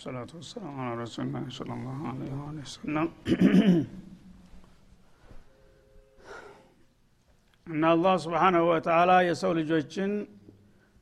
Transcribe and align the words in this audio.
ወሰላቱ 0.00 0.30
ወሰላሙ 0.36 0.76
አላ 0.82 0.92
ረሱልና 0.98 1.40
ስለ 1.56 1.66
ላሁ 1.80 2.12
ለ 2.18 2.28
ወሰለም 2.58 3.08
እና 7.66 7.82
አላህ 7.90 8.14
ስብሓናሁ 8.22 8.62
ወተላ 8.70 9.10
የሰው 9.26 9.52
ልጆችን 9.58 10.12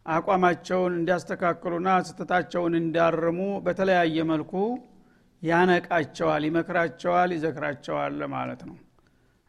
አቋማቸውን 0.07 0.97
እንዲያስተካክሉና 0.99 1.93
ስህተታቸውን 2.09 2.77
እንዲያርሙ 2.81 3.39
በተለያየ 3.65 4.27
መልኩ 4.33 4.53
ያነቃቸዋል 5.43 6.45
ይመክራቸዋል 6.49 7.31
ይዘክራቸዋል 7.37 8.19
ማለት 8.35 8.61
ነው። 8.69 8.77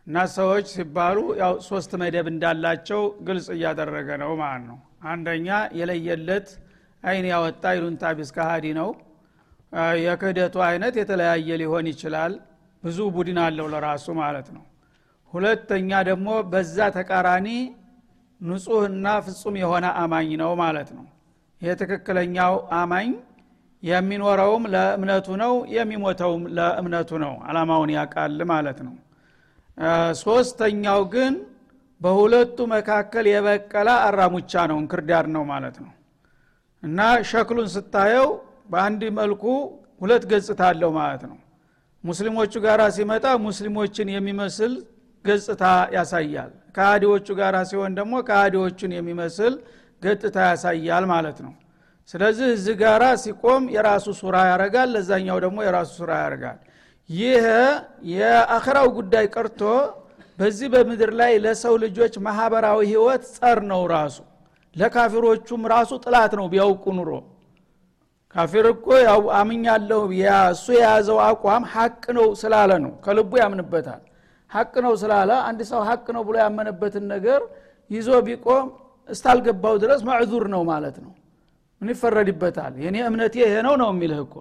እና 0.07 0.27
ሰዎች 0.37 0.69
ሲባሉ 0.75 1.17
ያው 1.43 1.53
ሶስት 1.71 1.91
መደብ 2.03 2.29
እንዳላቸው 2.33 3.03
ግልጽ 3.27 3.49
እያደረገ 3.57 4.09
ነው 4.25 4.33
ማለት 4.43 4.65
ነው። 4.71 4.79
አንደኛ 5.09 5.49
የለየለት 5.79 6.49
አይን 7.03 7.27
ያወጣ 7.33 7.65
ይሉንታ 7.77 8.15
ቢስ 8.17 8.33
ነው 8.77 8.89
የክህደቱ 10.03 10.55
አይነት 10.67 10.93
የተለያየ 10.99 11.57
ሊሆን 11.61 11.87
ይችላል። 11.91 12.33
ብዙ 12.83 12.97
ቡድን 13.15 13.39
አለው 13.43 13.67
ለራሱ 13.73 14.05
ማለት 14.19 14.47
ነው። 14.55 14.63
ሁለተኛ 15.33 15.89
ደግሞ 16.09 16.29
በዛ 16.51 16.77
ተቃራኒ 16.95 17.47
ንጹህና 18.41 19.07
ፍጹም 19.25 19.55
የሆነ 19.61 19.85
አማኝ 20.01 20.29
ነው 20.41 20.51
ማለት 20.61 20.89
ነው። 20.97 21.05
ይህ 21.61 21.73
ትክክለኛው 21.81 22.53
አማኝ 22.79 23.09
የሚኖረውም 23.83 24.63
ለእምነቱ 24.73 25.27
ነው 25.41 25.53
የሚሞተውም 25.75 26.43
ለእምነቱ 26.57 27.11
ነው። 27.23 27.33
አላማውን 27.47 27.91
ያቃል 27.97 28.39
ማለት 28.51 28.79
ነው። 28.87 28.95
ሶስተኛው 30.21 31.01
ግን 31.13 31.33
በሁለቱ 32.01 32.57
መካከል 32.73 33.25
የበቀለ 33.29 33.89
አራሙቻ 34.07 34.53
ነው 34.71 34.77
እንክርዳድ 34.81 35.27
ነው 35.35 35.43
ማለት 35.51 35.77
ነው። 35.83 35.91
እና 36.83 36.99
ሸክሉን 37.29 37.67
ስታየው 37.73 38.27
በአንድ 38.69 39.01
መልኩ 39.19 39.43
ሁለት 40.01 40.23
ገጽታ 40.31 40.61
አለው 40.71 40.91
ማለት 40.97 41.23
ነው። 41.29 41.37
ሙስሊሞቹ 42.03 42.53
ጋር 42.65 42.81
ሲመጣ 42.97 43.25
ሙስሊሞችን 43.45 44.07
የሚመስል 44.15 44.73
ገጽታ 45.25 45.63
ያሳያል። 45.95 46.51
ከሃዲዎቹ 46.75 47.27
ጋር 47.39 47.55
ሲሆን 47.69 47.93
ደግሞ 47.99 48.13
ከሃዲዎቹን 48.27 48.91
የሚመስል 48.97 49.53
ገጽታ 50.01 50.37
ያሳያል 50.49 51.05
ማለት 51.11 51.39
ነው። 51.45 51.53
ስለዚህ 52.09 52.47
እዚህ 52.55 52.75
ጋራ 52.81 53.03
ሲቆም 53.23 53.63
የራሱ 53.75 54.07
ሱራ 54.19 54.35
ያረጋል 54.51 54.89
ለዛኛው 54.95 55.37
ደግሞ 55.45 55.57
የራሱ 55.67 55.89
ሱራ 55.99 56.11
ያደርጋል። 56.21 56.59
ይህ 57.09 57.45
የአኸራው 58.13 58.87
ጉዳይ 58.97 59.25
ቀርቶ 59.35 59.61
በዚህ 60.37 60.67
በምድር 60.73 61.11
ላይ 61.19 61.31
ለሰው 61.45 61.73
ልጆች 61.83 62.13
ማህበራዊ 62.25 62.79
ህይወት 62.91 63.23
ጸር 63.35 63.59
ነው 63.71 63.81
ራሱ። 63.93 64.17
ለካፊሮቹም 64.75 65.61
ራሱ 65.73 65.91
ጥላት 66.05 66.33
ነው 66.39 66.45
ቢያውቁ 66.53 66.85
ኑሮ 66.97 67.11
ካፊር 68.35 68.65
እኮ 68.71 68.87
ያው 69.05 69.21
አምኛለሁ 69.37 70.01
እሱ 70.51 70.65
የያዘው 70.77 71.17
አቋም 71.27 71.63
ሀቅ 71.73 72.03
ነው 72.17 72.27
ስላለ 72.41 72.71
ነው። 72.83 72.91
ከልቡ 73.05 73.31
ያምንበታል። 73.41 74.01
ሀቅ 74.51 74.73
ነው 74.85 74.93
ስላለ 75.01 75.31
አንድ 75.47 75.59
ሰው 75.71 75.81
ሀቅ 75.87 76.05
ነው 76.15 76.21
ብሎ 76.27 76.35
ያመነበትን 76.43 77.05
ነገር 77.13 77.41
ይዞ 77.91 78.09
ቢቆም 78.27 78.67
እስታልገባው 79.09 79.75
ድረስ 79.83 80.01
መዕዙር 80.09 80.43
ነው 80.53 80.61
ማለት 80.71 80.97
ነው። 81.03 81.11
ምን 81.81 81.89
ይፈረድበታል? 81.93 82.73
የኔ 82.83 82.97
እምነቴ 83.09 83.35
ይሄ 83.43 83.53
ነው 83.67 83.75
ነው 83.81 83.89
የሚልህ 83.93 84.19
እኮ። 84.25 84.35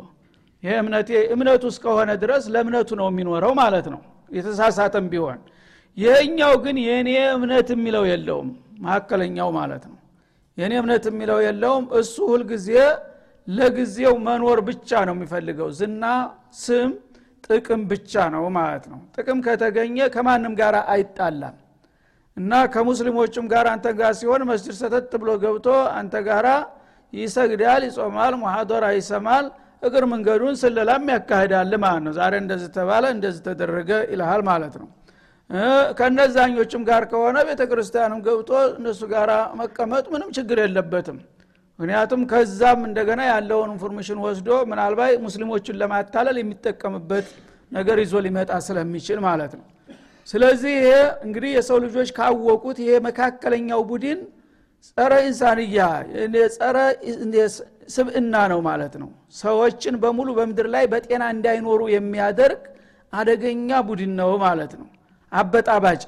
ይሄ 0.63 0.73
እምነቴ 0.83 1.11
እምነቱ 1.35 1.65
እስከሆነ 1.73 2.11
ድረስ 2.23 2.45
ለእምነቱ 2.55 2.91
ነው 3.01 3.07
የሚኖረው 3.11 3.53
ማለት 3.61 3.87
ነው። 3.95 4.01
የተሳሳተም 4.31 5.07
ቢሆን። 5.13 5.39
ይህኛው 5.97 6.53
ግን 6.65 6.77
የእኔ 6.87 7.11
እምነት 7.37 7.69
የሚለው 7.75 8.05
የለውም። 8.11 8.49
መካከለኛው 8.81 9.49
ማለት 9.59 9.85
ነው። 9.91 9.97
የእኔ 10.59 10.73
እምነት 10.83 11.05
የሚለው 11.11 11.39
የለውም። 11.47 11.85
እሱ 12.01 12.17
ሁልጊዜ 12.33 12.69
ለጊዜው 13.49 14.15
መኖር 14.27 14.59
ብቻ 14.69 14.91
ነው 15.09 15.15
የሚፈልገው። 15.17 15.69
ዝና 15.79 16.05
ስም 16.63 16.91
ጥቅም 17.45 17.83
ብቻ 17.91 18.13
ነው 18.35 18.45
ማለት 18.57 18.85
ነው። 18.93 18.99
ጥቅም 19.17 19.39
ከተገኘ 19.47 19.99
ከማንም 20.15 20.55
ጋር 20.61 20.75
አይጣላም። 20.95 21.57
እና 22.37 22.53
ከሙስሊሞችም 22.75 23.47
ጋር 23.53 23.67
አንተ 23.73 23.87
ጋር 24.01 24.13
ሲሆን 24.19 24.43
መስጅድ 24.51 24.77
ሰተት 24.81 25.13
ብሎ 25.23 25.31
ገብቶ 25.45 25.69
አንተ 25.99 26.15
ጋራ 26.29 26.49
ይሰግዳል 27.13 27.83
ይጾማል 27.89 28.35
ሙሐደራ 28.43 28.85
ይሰማል 28.99 29.47
እግር 29.83 30.05
መንገዱን 30.13 30.55
ስለላም 30.63 31.05
ያካሂዳል 31.13 31.73
ማለት 31.85 32.03
ነው። 32.07 32.13
ዛሬ 32.19 32.35
እንደዚህ 32.43 32.71
ተባለ 32.77 33.05
እንደዚህ 33.17 33.43
ተደረገ 33.49 33.91
ይልሃል 34.13 34.43
ማለት 34.51 34.75
ነው። 34.81 34.89
ከነዛኞችም 35.99 36.83
ጋር 36.89 37.03
ከሆነ 37.11 37.37
ቤተ 37.49 37.63
ክርስቲያንም 37.71 38.21
ገብቶ 38.27 38.51
እነሱ 38.75 39.01
ጋር 39.13 39.31
መቀመጥ 39.61 40.05
ምንም 40.15 40.31
ችግር 40.37 40.59
የለበትም 40.65 41.19
ምክንያቱም 41.79 42.23
ከዛም 42.31 42.81
እንደገና 42.89 43.21
ያለውን 43.31 43.71
information 43.75 44.19
ወስዶ 44.25 44.49
ምናልባት 44.71 45.13
ሙስሊሞችን 45.27 45.77
ለማታለል 45.81 46.37
የሚጠቀምበት 46.41 47.27
ነገር 47.73 47.99
ይዞ 48.03 48.15
ሊመጣ 48.27 48.53
ስለሚችል 48.67 49.19
ማለት 49.27 49.53
ነው። 49.59 49.67
ስለዚህ 50.29 50.73
ይሄ 50.79 50.89
እንግዲህ 51.27 51.51
የሰው 51.57 51.79
ልጆች 51.85 52.09
ካወቁት 52.17 52.79
ይሄ 52.85 52.93
መካከለኛው 53.07 53.83
ቡድን 53.91 54.19
ጸረ 54.89 55.13
ኢንሳንያ 55.29 55.85
ጸረ 56.57 56.77
ስብእና 57.95 58.35
ነው 58.53 58.61
ማለት 58.67 58.95
ነው። 59.03 59.11
ሰዎችን 59.39 59.95
በሙሉ 60.03 60.29
በምድር 60.39 60.67
ላይ 60.75 60.85
በጤና 60.93 61.25
እንዳይኖሩ 61.35 61.81
የሚያደርግ 61.95 62.63
አደገኛ 63.13 63.71
ቡድን 63.89 64.13
ነው 64.21 64.31
ማለት 64.45 64.73
ነው። 64.81 64.89
አበጣባጭ 65.33 66.03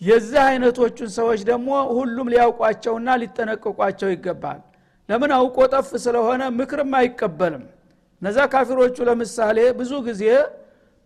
የዚህ 0.00 0.40
አይነቶቹን 0.48 1.10
ሰዎች 1.18 1.40
ደግሞ 1.48 1.68
ሁሉም 1.96 2.26
ሊያውቋቸውና 2.32 3.08
ሊጠነቀቋቸው 3.22 4.10
ይገባል 4.14 4.60
ለምን 5.08 5.30
አውቆ 5.36 5.58
ጠፍ 5.72 5.88
ስለሆነ 6.04 6.42
ምክርም 6.58 6.92
አይቀበልም? 6.98 7.64
እነዛ 8.22 8.38
ካፊሮቹ 8.52 8.96
ለምሳሌ 9.08 9.58
ብዙ 9.78 9.92
ጊዜ 10.08 10.22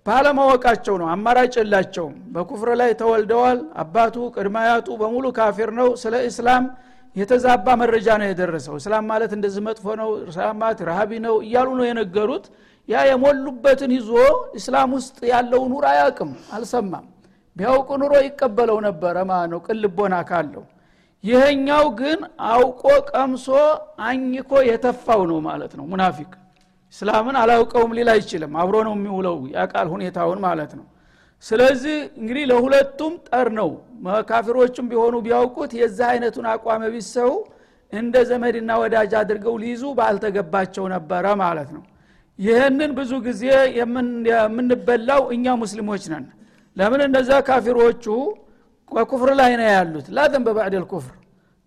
ባለማወቃቸው 0.07 0.95
ነው 1.01 1.09
አማራጭ 1.15 1.53
የላቸውም። 1.61 2.15
በኩፍር 2.35 2.69
ላይ 2.81 2.91
ተወልደዋል። 3.01 3.59
አባቱ 3.83 4.17
ቅድማያቱ 4.37 4.89
በሙሉ 5.01 5.25
ካፊር 5.39 5.71
ነው። 5.79 5.89
ስለ 6.03 6.15
እስላም 6.31 6.65
የተዛባ 7.17 7.67
መረጃ 7.81 8.09
ነው 8.21 8.27
የደረሰው። 8.29 8.75
እስላም 8.81 9.05
ማለት 9.11 9.33
እንደዚህ 9.37 9.63
መጥፎ 9.69 9.87
ነው 10.01 10.11
እስላም 10.25 10.61
ረሃቢ 10.89 11.11
ነው 11.27 11.35
እያሉ 11.47 11.69
ነው 11.79 11.87
የነገሩት። 11.89 12.47
ያ 12.89 13.03
የሞሉበትን 13.09 13.91
ይዞ 13.97 14.11
እስላም 14.59 14.91
ውስጥ 14.97 15.19
ያለው 15.33 15.63
ኑር 15.73 15.85
አያቅም 15.91 16.31
አልሰማም። 16.57 17.05
ቢያውቁ 17.57 17.89
ኑሮ 18.03 18.13
ይቀበለው 18.27 18.79
ነበረ 18.87 19.17
ማለት 19.31 19.51
ነው። 19.53 19.61
ቅልቦና 19.67 20.15
ካለው 20.31 20.65
ይሄኛው 21.25 21.85
ግን 22.01 22.21
አውቆ 22.49 22.83
ቀምሶ 23.11 23.47
አኝኮ 24.07 24.53
የተፋው 24.69 25.21
ነው 25.31 25.39
ማለት 25.49 25.73
ነው። 25.79 25.85
ሙናፊቅ 25.93 26.31
እስላምን 26.95 27.37
አላውቀውም 27.43 27.93
ሊል 27.99 28.09
አይችልም። 28.15 28.53
አብሮ 28.63 28.77
ነው 28.89 28.95
የሚውለው 28.97 29.37
ያቃል 29.55 29.87
ሁኔታውን 29.93 30.41
ማለት 30.47 30.73
ነው። 30.79 30.87
ስለዚህ 31.45 31.97
እንግዲህ 32.21 32.45
ለሁለቱም 32.51 33.15
ጠር 33.29 33.49
ነው። 33.61 33.71
ካፊሮችም 34.29 34.87
ቢሆኑ 34.91 35.15
ቢያውቁት 35.27 35.73
የዚህ 35.81 36.05
አይነቱን 36.11 36.47
አቋመ 36.53 36.83
ቢሰው 36.95 37.33
እንደ 37.93 38.15
ዘመድና 38.29 38.71
ወዳጅ 38.83 39.13
አድርገው 39.21 39.55
ሊይዙ 39.63 39.83
ባልተገባቸው 39.99 40.85
ነበረ 40.95 41.25
ማለት 41.43 41.71
ነው። 41.77 41.83
ይህንን 42.39 42.91
ብዙ 42.99 43.13
ጊዜ 43.27 43.43
የምንበላው 43.79 45.23
እኛ 45.35 45.55
ሙስሊሞች 45.63 46.05
ነን። 46.13 46.25
ለምን 46.77 47.01
እነዛ 47.07 47.31
ካፊሮቹ 47.49 48.05
በኩፍር 48.93 49.31
ላይ 49.41 49.53
ነው 49.61 49.67
ያሉት። 49.71 50.07
ላዘን 50.17 50.43
በባዕድ 50.47 50.75
ልኩፍር 50.83 51.15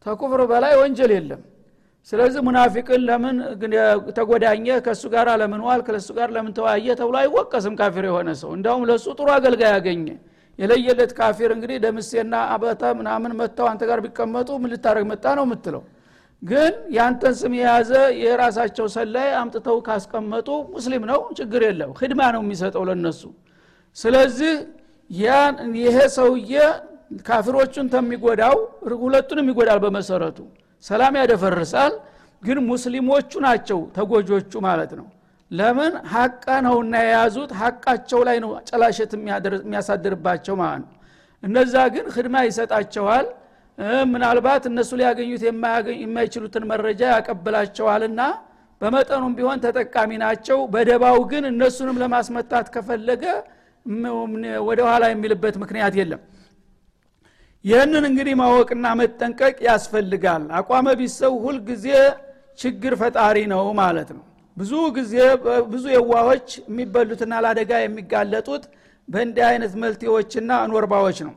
ተኩፍር 0.06 0.42
በላይ 0.52 0.74
ወንጀል 0.82 1.12
የለም። 1.16 1.42
ስለዚህ 2.12 2.40
ሙናፊቅን 2.48 3.02
ለምን 3.08 3.36
ተጎዳኘ? 4.18 4.66
ከእሱ 4.86 5.04
ጋር 5.14 5.28
ለምን 5.42 5.62
ዋል 5.68 5.82
ከለሱ 5.88 6.10
ጋር 6.18 6.30
ለምን 6.36 6.52
ተወያየ? 6.58 6.88
ተብሎ 7.00 7.16
አይወቀስም 7.22 7.74
ካፊር 7.80 8.06
የሆነ 8.10 8.30
ሰው። 8.42 8.50
እንዳውም 8.58 8.84
ለእሱ 8.90 9.06
ጥሩ 9.18 9.28
አገልጋይ 9.36 9.72
ያገኘ 9.76 10.06
የለየለት 10.60 11.12
ካፊር 11.18 11.50
እንግዲህ 11.56 11.78
ደምሴና 11.86 12.34
አበተ 12.54 12.82
ምናምን 13.00 13.32
መጥተው 13.40 13.68
አንተ 13.72 13.82
ጋር 13.90 14.00
ቢቀመጡ 14.06 14.50
ምን 14.62 14.70
ልታደረግ 14.74 15.06
መጣ 15.12 15.26
ነው 15.40 15.46
የምትለው። 15.48 15.84
ግን 16.42 16.74
ያንተን 16.96 17.34
ስም 17.40 17.54
የያዘ 17.58 17.92
የራሳቸው 18.22 18.88
ሰላይ 18.96 19.30
አምጥተው 19.40 19.78
ካስቀመጡ 19.88 20.48
ሙስሊም 20.74 21.04
ነው 21.12 21.20
ችግር 21.40 21.62
የለም። 21.68 21.92
ህድማ 22.00 22.22
ነው 22.36 22.42
የሚሰጠው 22.46 22.84
ለነሱ። 22.90 23.22
ስለዚህ 23.98 24.54
ይሄ 25.78 25.98
ሰውዬ 26.16 26.54
ካፊሮቹን 27.26 27.88
ተሚጎዳው 27.94 28.56
ሁለቱንም 29.02 29.48
ይጎዳል 29.52 29.80
በመሰረቱ። 29.84 30.38
ሰላም 30.86 31.14
ያደፈርሳል 31.22 31.94
ግን 32.44 32.58
ሙስሊሞቹ 32.70 33.32
ናቸው 33.46 33.80
ተጎጆቹ 33.96 34.52
ማለት 34.68 34.92
ነው። 35.00 35.08
ለምን? 35.52 35.94
ሀቀ 36.14 36.46
ነውና 36.66 36.94
የያዙት 37.04 37.52
ሀቃቸው 37.60 38.20
ላይ 38.28 38.38
ነው 38.44 38.52
ጨላሸት 38.70 39.12
የሚያሳድርባቸው 39.18 40.56
ማለት 40.62 40.84
ነው። 40.84 40.92
እነዛ 41.44 41.76
ግን 41.94 42.06
ህድማ 42.16 42.36
ይሰጣቸዋል። 42.48 43.26
ምናልባት 44.12 44.64
እነሱ 44.70 44.92
ሊያገኙት 45.00 45.42
የማይችሉትን 46.02 46.64
መረጃ 46.72 47.02
ያቀብላቸዋልና 47.14 48.22
በመጠኑም 48.82 49.34
ቢሆን 49.38 49.60
ተጠቃሚ 49.66 50.12
ናቸው። 50.24 50.58
በደባው 50.74 51.18
ግን 51.32 51.44
እነሱንም 51.52 51.98
ለማስመታት 52.04 52.68
ከፈለገ 52.76 53.24
ወደ 54.68 54.80
ኋላ 54.90 55.04
የሚልበት 55.12 55.56
ምክንያት 55.64 55.94
የለም 56.00 56.22
ይህንን 57.66 58.04
እንግዲህ 58.10 58.34
ማወቅና 58.40 58.88
መጠንቀቅ 59.00 59.56
ያስፈልጋል። 59.68 60.44
አቋመ 60.58 60.88
ቢሰው 61.00 61.34
ሁልጊዜ 61.46 61.86
ችግር 62.60 62.94
ፈጣሪ 63.02 63.38
ነው 63.54 63.64
ማለት 63.80 64.10
ነው። 64.18 64.24
ብዙ 64.58 64.74
ጊዜ 64.98 65.14
ብዙ 65.72 65.86
የዋሆች 65.96 66.48
የሚበሉትና 66.62 67.34
ለአደጋ 67.44 67.72
የሚጋለጡት 67.82 68.64
በእንዲህ 69.08 69.46
አይነት 69.50 69.74
መልቴዎችና 69.84 70.52
አንወርባዎች 70.64 71.18
ነው። 71.28 71.34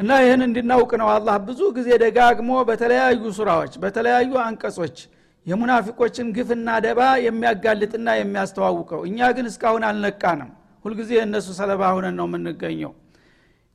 እና 0.00 0.10
ይህን 0.22 0.42
እንድናውቅ 0.46 0.90
ነው 1.02 1.08
አላህ 1.12 1.36
ብዙ 1.46 1.60
ጊዜ 1.76 1.88
ደጋግሞ 2.02 2.50
በተለያዩ 2.70 3.22
ሱራዎች 3.38 3.74
በተለያዩ 3.84 4.32
አንቀጾች 4.46 4.96
የሙናፊቆችን 5.46 6.28
ግፍና 6.36 6.68
ደባ 6.86 7.00
የሚያጋልጥና 7.26 8.08
የሚያስተዋውቀው። 8.18 9.00
እኛ 9.08 9.28
ግን 9.36 9.46
እስካሁን 9.50 9.84
አልነቃንም። 9.90 10.50
ሁልጊዜ 10.84 11.12
እነሱ 11.22 11.48
ሰለባ 11.58 11.82
ሁነን 11.96 12.16
ነው 12.20 12.26
የምንገኘው 12.28 12.92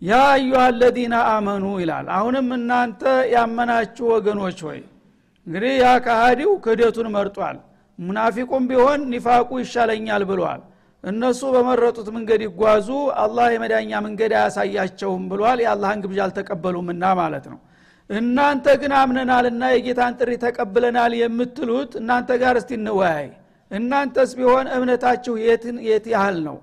ያ 0.01 0.19
አዩሃ 0.29 0.61
አለዚነ 0.67 1.15
አመኑ 1.31 1.65
ይላል። 1.81 2.05
አሁንም 2.15 2.47
እናንተ 2.55 3.01
ያመናችሁ 3.33 4.05
ወገኖች 4.13 4.59
ሆይ 4.67 4.79
እንግዲህ 5.47 5.73
ያ 5.81 5.89
ካሃዲው 6.05 6.51
ክህደቱን 6.63 7.07
መርጧል። 7.15 7.57
ሙናፊቁም 7.99 8.63
ቢሆን 8.69 9.01
ኒፋቁ 9.11 9.49
ይሻለኛል 9.61 10.23
ብሏል። 10.29 10.61
እነሱ 11.03 11.41
በመረጡት 11.55 12.07
መንገድ 12.15 12.41
ይጓዙ 12.47 12.87
አላህ 13.23 13.47
የመዳኛ 13.53 13.91
መንገድ 14.07 14.31
አያሳያቸውም 14.39 15.23
ብሏል። 15.31 15.59
የአላህን 15.63 16.01
ግብዣ 16.03 16.19
አልተቀበሉምና 16.25 17.03
ማለት 17.21 17.45
ነው። 17.51 17.59
እናንተ 18.09 18.67
ግን 18.81 18.93
አምነናልና 19.01 19.63
የጌታን 19.73 20.13
ጥሪ 20.19 20.31
ተቀብለናል 20.43 21.13
የምትሉት 21.21 21.91
እናንተ 22.01 22.31
ጋር 22.41 22.55
እስቲ 22.61 22.71
እንወያይ። 22.79 23.27
እናንተስ 23.71 24.31
ቢሆን 24.37 24.65
እምነታችሁ 24.75 25.33
የት 25.87 26.05
ያህል 26.13 26.37
ነው? 26.47 26.57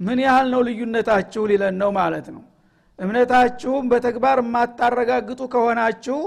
ምን 0.00 0.18
ያህል 0.26 0.48
ነው 0.54 0.60
ልዩነታችሁ? 0.68 1.42
ሊለን 1.50 1.76
ነው 1.82 1.90
ማለት 1.98 2.26
ነው 2.34 2.42
እምነታችሁም 3.02 3.84
በተግባር 3.92 4.38
የማታረጋግጡ 4.42 5.40
ከሆናችሁ 5.52 6.18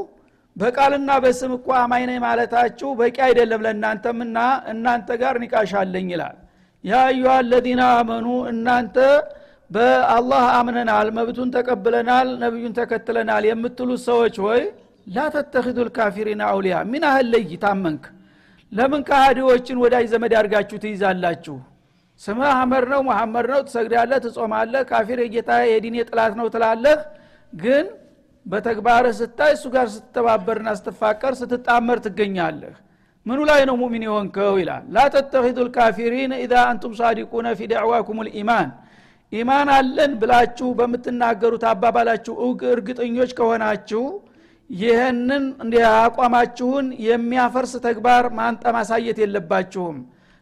በቃልና 0.56 1.12
በስም 1.24 1.52
እኮ 1.58 1.68
አማኝ 1.80 2.04
ነኝ 2.10 2.18
ማለታችሁ 2.26 2.90
በቂ 3.00 3.18
አይደለም 3.28 3.64
ለእናንተምና 3.66 4.38
እናንተ 4.72 5.18
ጋር 5.22 5.36
ኒቃሻለኝ 5.44 6.08
ይላል። 6.14 6.38
ያ 6.84 6.96
አዩሃ 7.08 7.34
አለዚነ 7.42 7.82
አመኑ 7.98 8.28
እናንተ 8.52 8.98
በአላህ 9.72 10.44
አምነናል 10.58 11.08
መብቱን 11.18 11.50
ተቀብለናል 11.56 12.28
ነቢዩን 12.44 12.74
ተከትለናል 12.80 13.46
የምትሉት 13.50 14.02
ሰዎች 14.10 14.36
ሆይ 14.46 14.62
ላተተኪዱ 15.08 15.78
ልካፊሪን 15.88 16.42
አውሊያ 16.50 16.76
ምን 16.92 17.04
ያህል 17.08 17.28
ለይ 17.34 17.52
ታመንክ 17.64 18.04
ለምን 18.72 19.02
ከሃዲዎችን 19.10 19.82
ወዳጅ 19.84 20.06
ዘመድ 20.14 20.34
አድርጋችሁ 20.40 20.78
ትይዛላችሁ 20.84 21.56
ስምህ 22.22 22.48
አህመድ 22.52 22.86
ነው 22.92 23.02
መሐመድ 23.08 23.46
ነው 23.52 23.60
ትሰግዳለህ 23.68 24.20
ትጾማለህ 24.26 24.82
ካፊር 24.90 25.20
የጌታ 25.24 25.52
የዲኔ 25.70 25.96
ጥላት 26.10 26.34
ነው 26.40 26.48
ትላለህ። 26.54 26.98
ግን 27.54 27.86
በተግባርህ 28.46 29.14
ስታይ 29.20 29.52
እሱ 29.56 29.66
ጋር 29.76 29.88
ስትተባበርና 29.94 30.70
ስትፋቀር 30.80 31.34
ስትጣመር 31.40 32.00
ትገኛለህ። 32.06 32.76
ምኑ 33.26 33.40
ላይ 33.50 33.62
ነው 33.70 33.76
ሙሚን 33.82 34.04
የሆንከው? 34.08 34.54
ይላል። 34.62 34.84
ላ 34.96 35.06
ተተኪዱ 35.14 35.58
ልካፊሪን 35.68 36.32
ኢዛ 36.38 36.54
አንቱም 36.72 36.94
ሳዲቁነ 37.00 37.48
ፊ 37.58 37.70
ደዕዋኩም 37.72 38.20
ልኢማን። 38.28 38.70
ኢማን 39.32 39.70
አለን 39.78 40.12
ብላችሁ 40.22 40.68
በምትናገሩት 40.80 41.64
አባባላችሁ 41.72 42.34
እርግጠኞች 42.74 43.32
ከሆናችሁ 43.40 44.04
ይህንን 44.70 45.44
አቋማችሁን 45.98 46.86
የሚያፈርስ 47.08 47.74
ተግባር 47.86 48.26
ማንጠ 48.38 48.64
ማሳየት 48.78 49.18
የለባችሁም። 49.24 49.98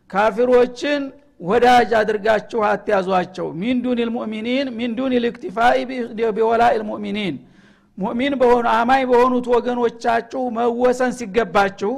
ካፊሮችን 0.09 1.01
ወዳጅ 1.43 1.91
አድርጋችሁ 1.99 2.59
አትያዟቸው። 2.67 3.47
ሚን 3.61 3.77
ዱን 3.83 3.99
ልሙእሚኒን 4.01 4.67
ሚን 4.77 4.91
ዱን 4.97 5.13
ልእክቲፋኢ 5.23 5.77
ቢወላኢ 6.35 6.73
ልሙእሚኒን 6.81 7.35
ሙእሚን 7.97 8.33
በሆኑ 8.41 8.65
አማኝ 8.75 9.03
በሆኑት 9.09 9.47
ወገኖቻችሁ 9.53 10.43
መወሰን 10.55 11.11
ሲገባችሁ 11.17 11.91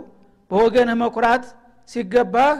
በወገንህ 0.51 0.97
መኩራት 1.03 1.45
ሲገባህ 1.89 2.55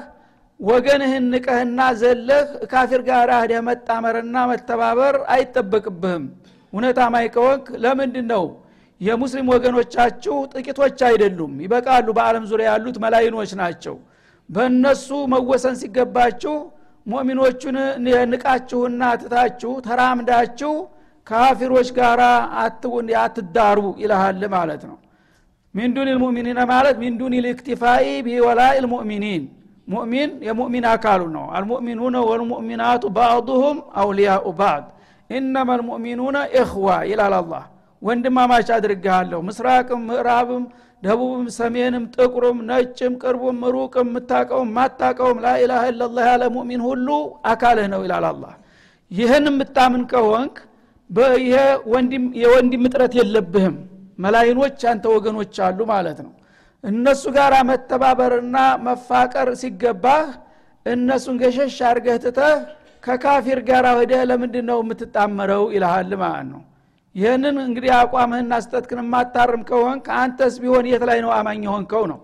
ወገንህን 0.59 1.25
ንቀህና 1.33 1.79
ዘለህ 2.01 2.43
ካፊር 2.71 3.01
ጋር 3.07 3.29
ሄደህ 3.35 3.61
መጣመርና 3.67 4.35
መተባበር 4.51 5.15
አይጠበቅብህም። 5.33 6.23
እውነት 6.73 6.97
አማኝ 7.05 7.25
ከወንክ 7.35 7.65
ለምንድን 7.83 8.27
ነው 8.33 8.45
የሙስሊም 9.01 9.47
ወገኖቻችሁ 9.53 10.35
ጥቂቶች 10.53 10.99
አይደሉም። 11.07 11.53
ይበቃሉ። 11.63 12.07
በአለም 12.17 12.45
ዙሪያ 12.51 12.67
ያሉት 12.71 12.97
መላይኖች 13.03 13.51
ናቸው። 13.61 13.95
በእነሱ 14.49 15.09
መወሰን 15.33 15.75
ሲገባችሁ 15.81 16.55
ሙእሚኖቹን 17.05 17.77
ንቃችሁና 18.31 19.03
ትታችሁ 19.21 19.71
ተራምዳችሁ 19.87 20.73
ካፊሮች 21.27 21.89
ጋር 21.97 22.19
አትዳሩ 23.19 23.79
ይልሃል 24.01 24.41
ማለት 24.55 24.83
ነው። 24.89 24.97
ሚንዱን 25.73 26.07
ልሙእሚኒን 26.11 26.59
ማለት 26.71 26.95
ሚንዱን 27.03 27.33
ልእክቲፋኢ 27.45 28.05
ቢወላኢ 28.25 28.75
ልሙእሚኒን። 28.85 29.43
ሙእሚን 29.87 30.29
የሙእሚን 30.47 30.85
አካሉ 30.91 31.21
ነው። 31.35 31.45
አልሙእሚኑነ 31.55 32.15
ወልሙእሚናቱ 32.29 33.03
ባዕضሁም 33.17 33.77
አውሊያኡ 34.01 34.45
ባዕድ። 34.59 34.85
ኢነማ 35.29 35.69
ልሙእሚኑነ 35.79 36.37
እኽዋ 36.61 36.87
ይላል 37.11 37.33
አላህ። 37.39 37.63
ወንድማማች 38.01 38.67
አድርግሃለሁ። 38.75 39.39
ምስራቅም 39.47 40.01
ምዕራብም 40.09 40.63
ደቡብም 41.03 41.47
ሰሜንም 41.55 42.03
ጥቁርም 42.15 42.59
ነጭም 42.69 43.13
ቅርቡም 43.21 43.59
ሩቅም 43.75 44.07
የምታቀውም 44.09 44.69
ማታቀውም 44.77 45.41
ላኢላሃ 45.45 45.81
ኢላላህ 45.91 46.23
ያለ 46.29 46.43
ሙእሚን 46.55 46.81
ሁሉ 46.87 47.07
አካልህ 47.51 47.87
ነው 47.93 48.01
ይላል 48.05 48.25
አላህ። 48.31 48.53
ይህን 49.11 49.45
የምታምን 49.49 50.03
ከሆንክ 50.11 50.55
ይሄ 51.43 51.57
የወንድም 52.43 52.85
እጥረት 52.87 53.13
የለብህም። 53.19 53.75
መላይኖች 54.19 54.81
አንተ 54.91 55.05
ወገኖች 55.15 55.55
አሉ 55.65 55.79
ማለት 55.91 56.19
ነው። 56.25 56.33
እነሱ 56.83 57.23
ጋር 57.37 57.53
መተባበርና 57.69 58.57
መፋቀር 58.85 59.49
ሲገባህ 59.61 60.25
እነሱን 60.85 61.37
ገሸሽ 61.41 61.77
አርገህ 61.89 62.17
ትተህ 62.25 62.57
ከካፊር 63.03 63.59
ጋር 63.67 63.85
ወደ 63.99 64.13
ለምንድ 64.29 64.55
ነው 64.69 64.79
የምትጣመረው 64.83 65.63
ይልሃል 65.75 66.11
ማለት 66.23 66.47
ነው 66.51 66.61
ይህንን 67.15 67.57
እንግዲህ 67.63 67.91
አቋምህና 67.97 68.53
ስተትክን 68.63 68.99
የማታርም 69.01 69.61
ከሆንክ 69.69 70.05
አንተስ 70.19 70.55
ቢሆን 70.63 70.87
የት 70.89 71.03
ላይ 71.09 71.19
ነው 71.25 71.31
አማኝ 71.35 71.61
የሆንከው 71.67 72.03
ነው? 72.11 72.19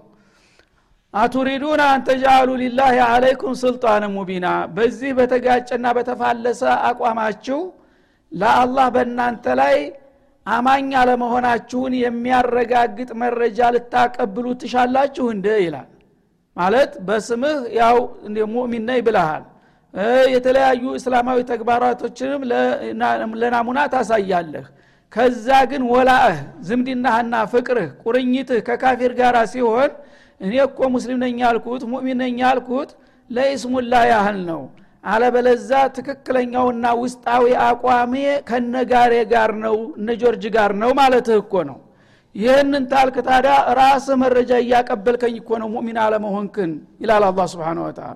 አቱሪዱን 1.14 1.82
አንተጃአሉ 1.86 2.50
ሊላህ 2.62 2.98
አለይኩም 3.08 3.54
ስልጣን 3.62 4.04
ሙቢና። 4.14 4.48
በዚህ 4.76 5.12
በተጋጨና 5.18 5.86
በተፋለሰ 5.98 6.62
አቋማችሁ 6.90 7.60
ለአላህ 8.32 8.88
በእናንተ 8.96 9.46
ላይ 9.62 9.78
አማኝ 10.46 10.92
አለመሆናችሁን 11.02 11.94
የሚያረጋግጥ 12.02 13.10
መረጃ 13.24 13.60
ልታቀብሉ 13.76 14.46
ትሻላችሁ 14.62 15.26
እንደ 15.36 15.48
ይላል። 15.64 15.90
ማለት 16.58 16.94
በስምህ 17.08 17.58
ያው 17.80 17.98
ሙእሚን 18.54 18.86
ነኝ 18.90 19.02
ብለሃል። 19.08 19.44
የተለያዩ 20.34 20.84
እስላማዊ 20.98 21.40
ተግባራቶችንም 21.50 22.42
ለናሙና 23.42 23.80
ታሳያለህ 23.94 24.68
ከዛ 25.14 25.48
ግን 25.72 25.84
ወላእህ 25.92 26.38
ዝምድናህና 26.68 27.34
ፍቅርህ 27.54 27.90
ቁርኝትህ 28.04 28.60
ከካፊር 28.68 29.12
ጋር 29.20 29.36
ሲሆን 29.54 29.92
እኔ 30.42 30.54
እኮ 30.68 30.80
ሙስሊም 30.94 31.18
ነኝ 31.24 31.36
ያልኩት 31.44 31.82
ሙእሚን 31.92 32.18
ነኝ 32.24 32.38
ያልኩት 32.44 32.92
ለኢስሙላ 33.30 33.94
ያህል 34.12 34.40
ነው። 34.50 34.62
አለበለዛ 35.04 35.70
ትክክለኛውና 35.96 36.86
ውስጣዊ 37.02 37.46
አቋሜ 37.68 38.14
ከነጋሬ 38.50 39.14
ጋር 39.32 39.52
ነው 39.64 39.78
እነ 40.00 40.10
ጆርጅ 40.22 40.44
ጋር 40.56 40.72
ነው 40.82 40.92
ማለትህ 41.00 41.38
እኮ 41.44 41.54
ነው። 41.70 41.78
ይህንን 42.36 42.84
ታልክ 42.92 43.16
ታዲያ 43.28 43.56
ራስህ 43.80 44.18
መረጃ 44.24 44.52
እያቀበልከኝ 44.64 45.36
እኮ 45.42 45.50
ነው 45.62 45.70
ሙእሚን 45.74 45.98
አለመሆንክን 46.04 46.72
ይላል 47.04 47.24
አላ 47.30 47.46
ስብን 47.54 47.80
ወተላ 47.86 48.10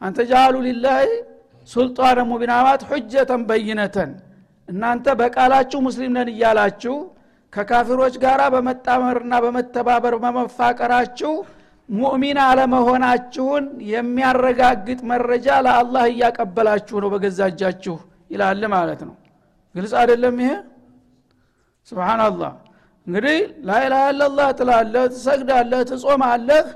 አንተ 0.00 0.18
ጃአሉ 0.30 0.56
ሊላህ 0.66 0.98
ሱልጣነ 1.68 2.18
ሙቢናማት 2.30 2.82
ሁጀተን 2.90 3.42
በይነተን 3.48 4.10
እናንተ 4.68 5.06
በቃላችሁ 5.20 5.78
ሙስሊም 5.86 6.12
ነን 6.16 6.28
እያላችሁ 6.32 6.94
ከካፊሮች 7.52 8.14
ጋር 8.24 8.40
በመጣመርና 8.54 9.34
በመተባበር 9.44 10.14
በመፋቀራችሁ 10.24 11.32
ሙእሚን 11.88 12.38
አለመሆናችሁን 12.46 13.64
የሚያረጋግጥ 13.92 14.98
መረጃ 15.12 15.48
ለአላህ 15.66 16.04
እያቀበላችሁ 16.10 16.96
ነው 17.04 17.10
በገዛጃችሁ 17.14 17.96
ይላል 18.30 18.62
ማለት 18.74 19.00
ነው። 19.08 19.14
ግልጽ 19.74 19.92
አይደለም 20.00 20.36
ይሄ? 20.42 20.50
ስብናላህ 21.88 22.52
እንግዲህ 23.06 23.38
ላኢላሃ 23.68 24.04
ኢላላህ 24.12 24.48
ትላለህ 24.58 25.04
ትሰግዳለህ 25.14 25.80
ትጾማለህ 25.90 26.66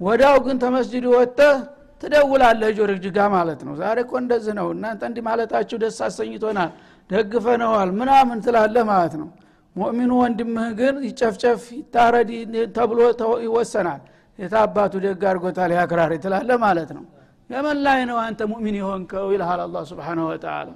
ወዳው 0.00 0.36
ግን 0.46 0.56
ተመስጅድ 0.64 1.04
ወጥተህ 1.14 1.56
ትደውላለህ 2.02 2.70
ጆርጅጋ 2.78 3.18
ማለት 3.34 3.60
ነው። 3.66 3.74
ዛሬ 3.80 3.98
እኮ 4.04 4.12
እንደዚህ 4.22 4.54
ነው። 4.58 4.66
እናንተ 4.74 5.02
እንዲህ 5.10 5.22
ማለታችሁ 5.28 5.76
ደስ 5.82 5.98
አሰኝቶናል 6.06 6.70
ደግፈነዋል 7.12 7.90
ምናምን 7.98 8.38
ትላለህ 8.44 8.84
ማለት 8.90 9.14
ነው። 9.20 9.28
ሙእሚኑ 9.76 10.12
ወንድምህ 10.22 10.68
ግን 10.78 10.96
ይጨፍጨፍ 11.08 11.62
ይታረድ 11.78 12.30
ተብሎ 12.76 12.98
ይወሰናል። 13.46 14.00
የታባቱ 14.38 14.92
ደግ 15.04 15.22
አድርጎታል 15.30 15.70
ያክራሪ 15.78 16.12
ትላለ 16.24 16.50
ማለት 16.64 16.90
ነው። 16.96 17.04
የመን 17.50 17.78
ላይ 17.86 18.00
ነው 18.10 18.18
አንተ 18.24 18.40
ሙእሚን 18.50 18.76
የሆንከው 18.80 19.26
ይልሃል 19.34 19.60
አላ 19.64 19.78
ስብሓንሁ 19.90 20.24
ወተላ 20.30 20.68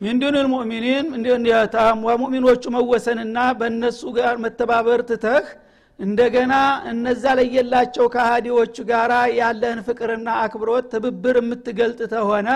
ሚን 0.00 0.16
ልሙእሚኒን 0.36 1.06
ሙእሚኖቹ 2.16 2.62
መወሰንና 2.74 3.38
በእነሱ 3.60 4.00
ጋር 4.16 4.34
መተባበር 4.42 5.00
ትተህ 5.10 5.46
እንደገና 5.98 6.54
እነዛ 6.90 7.24
ለየላቸው 7.38 8.06
ከሃዲዎች 8.14 8.74
ጋራ 8.90 9.12
ያለህን 9.38 9.80
ፍቅርና 9.86 10.28
አክብሮት 10.42 10.86
ትብብር 10.92 11.36
የምትገልጥ 11.40 12.00
ተሆነ 12.12 12.48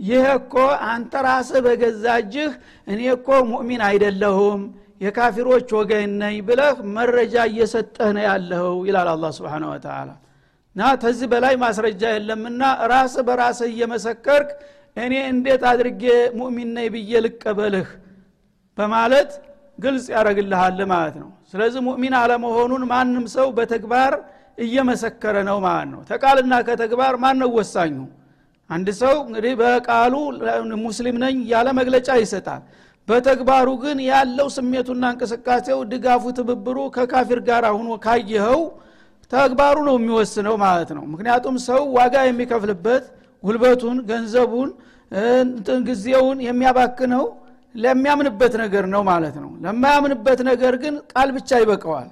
ይህ 0.00 0.24
እኮ 0.32 0.54
አንተ 0.88 1.12
ራስህ 1.26 1.60
በገዛጅህ 1.66 2.50
እኔ 2.88 3.00
እኮ 3.14 3.28
ሙእሚን 3.50 3.82
አይደለሁም 3.88 4.60
የካፊሮች 5.04 5.68
ወገን 5.78 6.12
ነኝ 6.22 6.36
ብለህ 6.48 6.76
መረጃ 6.96 7.34
እየሰጠህ 7.50 8.10
ነው 8.16 8.24
ያለኸው 8.28 8.76
ይላል 8.88 9.08
አላ 9.12 9.30
ስብን 9.36 9.64
ወተላ 9.70 10.08
እና 10.76 10.88
ተዚህ 11.02 11.26
በላይ 11.32 11.54
ማስረጃ 11.62 12.02
የለምና 12.14 12.62
ራስ 12.92 13.14
በራስህ 13.28 13.68
እየመሰከርክ 13.72 14.50
እኔ 14.96 15.14
እንዴት 15.30 15.62
አድርጌ 15.70 16.02
ሙእሚን 16.38 16.70
ነኝ 16.76 16.86
ብዬ 16.94 17.20
ልቀበልህ 17.24 17.88
በማለት 18.78 19.30
ግልጽ 19.78 20.06
ያደረግልሃል 20.14 20.78
ማለት 20.92 21.16
ነው። 21.22 21.30
ስለዚህ 21.50 21.80
ሙእሚን 21.88 22.14
አለመሆኑን 22.20 22.84
ማንም 22.92 23.24
ሰው 23.34 23.48
በተግባር 23.58 24.12
እየመሰከረ 24.58 25.36
ነው 25.48 25.58
ማለት 25.66 25.88
ነው። 25.92 26.00
ተቃልና 26.10 26.54
ከተግባር 26.68 27.14
ማን 27.22 27.36
ነው 27.42 27.50
ወሳኙ 27.58 27.96
አንድ 28.70 28.88
ሰው 29.00 29.14
እንግዲህ 29.26 29.52
በቃሉ 29.60 30.14
ሙስሊም 30.84 31.16
ነኝ 31.24 31.36
ያለ 31.52 31.68
መግለጫ 31.78 32.08
ይሰጣል። 32.22 32.62
በተግባሩ 33.08 33.68
ግን 33.82 33.98
ያለው 34.08 34.48
ስሜቱና 34.54 35.04
እንቅስቃሴው 35.14 35.80
ድጋፉ 35.92 36.24
ትብብሩ 36.38 36.78
ከካፊር 36.96 37.40
ጋር 37.48 37.64
ሁኖ 37.76 37.90
ካየኸው 38.04 38.60
ተግባሩ 39.30 39.76
ነው 39.88 39.94
የሚወስነው 39.98 40.54
ማለት 40.64 40.90
ነው። 40.96 41.04
ምክንያቱም 41.12 41.56
ሰው 41.68 41.80
ዋጋ 41.96 42.14
የሚከፍልበት 42.26 43.04
ጉልበቱን 43.42 43.98
ገንዘቡን 44.10 44.70
ጊዜውን 45.88 46.38
የሚያባክነው 46.46 47.24
ለሚያምንበት 47.74 48.54
ነገር 48.62 48.84
ነው 48.94 49.02
ማለት 49.10 49.36
ነው። 49.42 49.50
ለማያምንበት 49.64 50.40
ነገር 50.50 50.74
ግን 50.82 50.94
ቃል 51.12 51.30
ብቻ 51.36 51.58
ይበቀዋል 51.62 52.08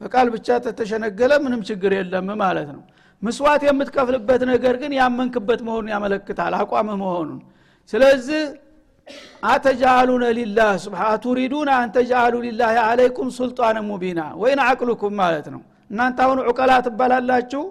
በቃል 0.00 0.26
ብቻ 0.34 0.48
ተተሸነገለ 0.66 1.32
ምንም 1.44 1.60
ችግር 1.68 1.92
የለም 1.96 2.28
ማለት 2.42 2.68
ነው 2.76 2.82
ምስዋት 3.22 3.62
የምትከፍልበት 3.66 4.42
ነገር 4.50 4.74
ግን 4.82 4.92
ያመንክበት 4.98 5.60
መሆኑን 5.66 5.88
ያመለክታል 5.94 6.54
አቋም 6.60 6.88
መሆኑን። 7.02 7.40
ስለዚህ 7.92 8.42
አተጃአሉነ 9.50 10.24
ሊላህ 10.38 10.70
ስብሓ 10.84 11.02
ቱሪዱን 11.24 11.68
አንተጃአሉ 11.76 12.34
ሊላህ 12.46 12.74
አለይኩም 12.86 13.28
ሱልጣን 13.38 13.76
ሙቢና 13.88 14.20
ወይን 14.42 14.60
አቅሉኩም 14.66 15.14
ማለት 15.22 15.46
ነው። 15.54 15.60
እናንተ 15.90 16.18
አሁን 16.26 16.40
ዑቀላ 16.50 16.72
ትባላላችሁ። 16.86 17.62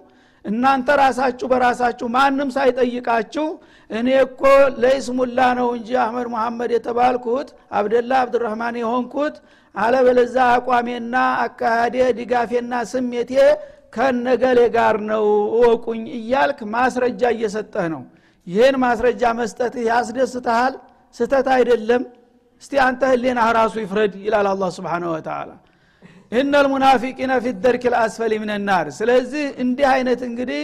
እናንተ 0.46 0.90
ራሳችሁ 1.02 1.48
በራሳችሁ 1.52 2.08
ማንም 2.16 2.50
ሳይጠይቃችሁ 2.56 3.46
እኔ 3.90 4.10
እኮ 4.26 4.42
ለይስሙላ 4.84 5.40
ነው 5.60 5.68
እንጂ 5.78 5.90
አህመድ 6.04 6.28
ሙሐመድ 6.34 6.72
የተባልኩት 6.76 7.48
አብደላ 7.78 8.12
አብድራህማን 8.24 8.76
የሆንኩት 8.82 9.36
አለበለዛ 9.76 10.36
አቋሜና 10.56 11.16
አካሃዴ 11.46 11.98
ድጋፌና 12.20 12.74
ስሜቴ 12.92 13.34
ከነገሌ 13.94 14.60
ጋር 14.76 14.96
ነው 15.10 15.26
እወቁኝ 15.56 16.04
እያልክ 16.18 16.60
ማስረጃ 16.74 17.22
እየሰጠህ 17.36 17.86
ነው። 17.94 18.04
ይህን 18.48 18.76
ማስረጃ 18.84 19.24
መስጠትህ 19.40 19.84
ያስደስትሃል 19.90 20.74
ስተት 21.16 21.48
አይደለም። 21.56 22.04
እስቲ 22.62 22.74
አንተ 22.86 23.02
ህሌና 23.12 23.42
ራሱ 23.58 23.74
ይፍረድ 23.84 24.14
ይላል 24.26 24.48
አላ 24.52 24.64
ስብን 24.76 25.04
ወተላ 25.12 25.50
እነ 26.32 26.54
ልሙናፊቂነ 26.66 27.32
ፊ 27.44 27.54
ደርክ 27.64 27.84
ልአስፈሊ 27.94 28.34
ምንናር 28.42 28.88
ስለዚህ 28.98 29.46
እንዲህ 29.64 29.86
አይነት 29.94 30.22
እንግዲህ 30.28 30.64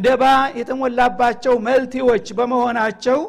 ደባ 0.00 0.24
የተሞላባቸው 0.58 1.54
መልቲዎች 1.68 2.26
በመሆናቸው 2.38 3.20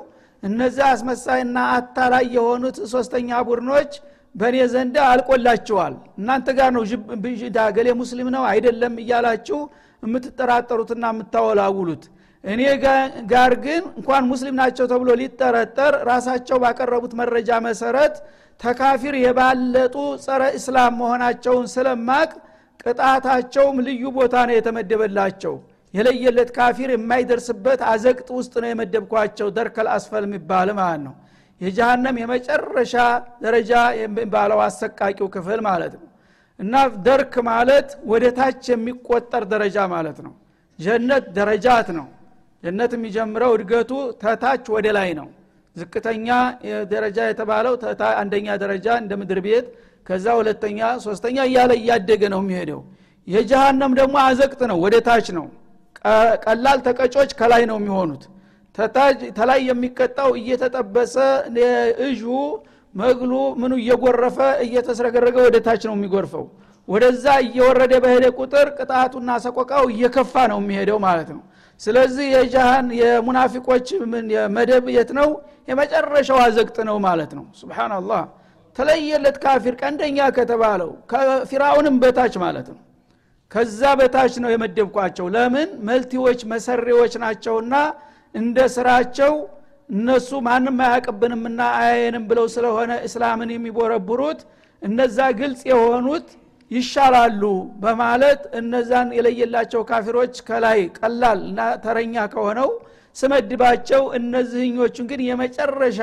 እነዚህ 0.44 0.84
አስመሳይና 0.90 1.58
አታላይ 1.76 2.26
የሆኑት 2.36 2.78
ሶስተኛ 2.94 3.30
ቡድኖች 3.48 3.92
በእኔ 4.36 4.58
ዘንድ 4.74 4.96
አልቆላችኋል። 5.06 5.94
እናንተ 6.20 6.48
ጋር 6.58 6.70
ነው 6.76 6.84
ብዥዳ 7.24 7.58
ገሌ 7.78 7.88
ሙስሊም 8.02 8.28
ነው 8.36 8.44
አይደለም 8.52 8.94
እያላችሁ 9.04 9.60
የምትጠራጠሩትና 10.04 11.06
የምታወላውሉት። 11.14 12.04
እኔ 12.44 12.62
ጋር 13.32 13.52
ግን 13.66 13.84
እንኳን 13.98 14.24
ሙስሊም 14.30 14.56
ናቸው 14.62 14.86
ተብሎ 14.92 15.10
ሊጠረጠር 15.20 15.94
ራሳቸው 16.10 16.58
ባቀረቡት 16.64 17.12
መረጃ 17.20 17.60
መሰረት 17.68 18.16
ተካፊር 18.62 19.16
የባለጡ 19.22 19.96
ጸረ 20.24 20.42
እስላም 20.58 20.96
መሆናቸውን 21.02 21.68
ስለማቅ 21.74 22.32
ቅጣታቸውም 22.84 23.78
ልዩ 23.88 24.04
ቦታ 24.18 24.36
ነው 24.48 24.56
የተመደበላቸው። 24.58 25.54
የለየለት 25.94 26.50
ካፊር 26.58 26.90
የማይደርስበት 26.94 27.80
አዘቅጥ 27.92 28.30
ውስጥ 28.38 28.54
ነው 28.64 28.70
የመደብኳቸው። 28.70 29.48
ደርከል 29.58 29.88
አስፈል 29.96 30.24
የሚባል 30.28 30.70
ማለት 30.78 31.02
ነው 31.06 31.14
የጀሃነም 31.62 32.16
የመጨረሻ 32.22 32.94
ደረጃ 33.44 33.72
የሚባለው 34.00 34.60
አሰቃቂው 34.66 35.28
ክፍል 35.36 35.60
ማለት 35.68 35.94
ነው። 35.98 36.08
እና 36.60 36.74
ደርክ 37.06 37.34
ማለት 37.50 37.90
ወደ 38.12 38.26
ታች 38.38 38.64
የሚቆጠር 38.72 39.44
ደረጃ 39.54 39.78
ማለት 39.94 40.18
ነው። 40.26 40.34
ጀነት 40.80 41.26
ደረጃት 41.38 41.88
ነው። 42.00 42.08
ጀነት 42.64 42.92
የሚጀምረው 42.98 43.52
እድገቱ 43.56 43.92
ተታች 44.24 44.66
ወደ 44.76 44.88
ላይ 44.98 45.10
ነው። 45.20 45.28
ዝቅተኛ 45.76 46.28
ደረጃ 46.92 47.20
የተባለው 47.30 47.74
አንደኛ 48.22 48.48
ደረጃ 48.64 48.88
እንደ 49.02 49.12
ምድር 49.22 49.40
ቤት 49.46 49.68
ከዛ 50.08 50.26
ሁለተኛ 50.40 50.80
ሶስተኛ 51.06 51.38
እያለ 51.50 51.72
እያደገ 51.80 52.22
ነው 52.34 52.42
የሚሄደው። 52.44 52.82
የጀሃነም 53.28 53.92
ደግሞ 54.00 54.16
አዘቅት 54.26 54.62
ነው 54.72 54.78
ወደ 54.86 54.96
ታች 55.08 55.28
ነው። 55.38 55.46
ቀላል 56.46 56.80
ተቀጮች 56.86 57.32
ከላይ 57.40 57.64
ነው 57.70 57.78
የሚሆኑት 57.80 58.24
ተላይ 59.38 59.60
የሚቀጣው 59.70 60.32
እየተጠበሰ 60.40 61.16
እዡ 62.08 62.24
መግሉ 62.96 63.32
ምኑ 63.62 63.74
እየጎረፈ 63.82 64.38
እየተስረገረገ 64.66 65.38
ወደ 65.46 65.58
ታች 65.66 65.84
ነው 65.90 65.96
የሚጎርፈው። 65.98 66.46
ወደዛ 66.88 67.26
እየወረደ 67.46 67.94
በሄደ 68.04 68.26
ቁጥር 68.40 68.68
ቅጣቱና 68.78 69.32
ሰቆቃው 69.44 69.86
እየከፋ 69.94 70.34
ነው 70.52 70.60
የሚሄደው 70.62 70.98
ማለት 71.06 71.30
ነው። 71.36 71.42
ስለዚህ 71.82 72.26
የጃሃን 72.36 72.88
የሙናፊቆች 73.00 73.88
መደብ 74.56 74.86
የት 74.96 75.12
ነው? 75.20 75.30
የመጨረሻው 75.70 76.40
አዘቅጥ 76.44 76.78
ነው 76.90 76.98
ማለት 77.06 77.32
ነው። 77.38 77.46
ስብናላህ 77.60 78.24
ተለየለት 78.76 79.38
ካፊር 79.44 79.76
ቀንደኛ 79.82 80.20
ከተባለው 80.38 80.92
ከፊራውንም 81.12 81.96
በታች 82.04 82.36
ማለት 82.44 82.68
ነው። 82.74 82.80
ከዛ 83.52 83.82
በታች 84.00 84.34
ነው 84.44 84.50
የመደብኳቸው። 84.54 85.26
ለምን? 85.36 85.70
መልቲዎች 85.90 86.40
መሰሪዎች 86.54 87.14
ናቸውና 87.24 87.74
እንደ 88.36 88.58
ስራቸው 88.76 89.34
እነሱ 89.90 90.30
ማንም 90.46 90.78
አያቅብንምና 90.86 91.62
አያየንም 91.80 92.26
ብለው 92.30 92.46
ስለሆነ 92.54 92.92
እስላምን 93.08 93.50
የሚቦረብሩት 93.54 94.42
እነዛ 94.82 95.18
ግልጽ 95.40 95.62
የሆኑት 95.72 96.28
ይሻላሉ 96.72 97.42
በማለት 97.84 98.42
እነዛን 98.60 99.10
የለየላቸው 99.18 99.82
ካፊሮች 99.90 100.36
ከላይ 100.48 100.80
ቀላል 101.00 101.40
እና 101.50 101.62
ተረኛ 101.84 102.16
ከሆነው 102.34 102.70
ስመድባቸው 103.16 104.04
እነዚህኞቹን 104.20 105.08
ግን 105.10 105.22
የመጨረሻ 105.28 106.00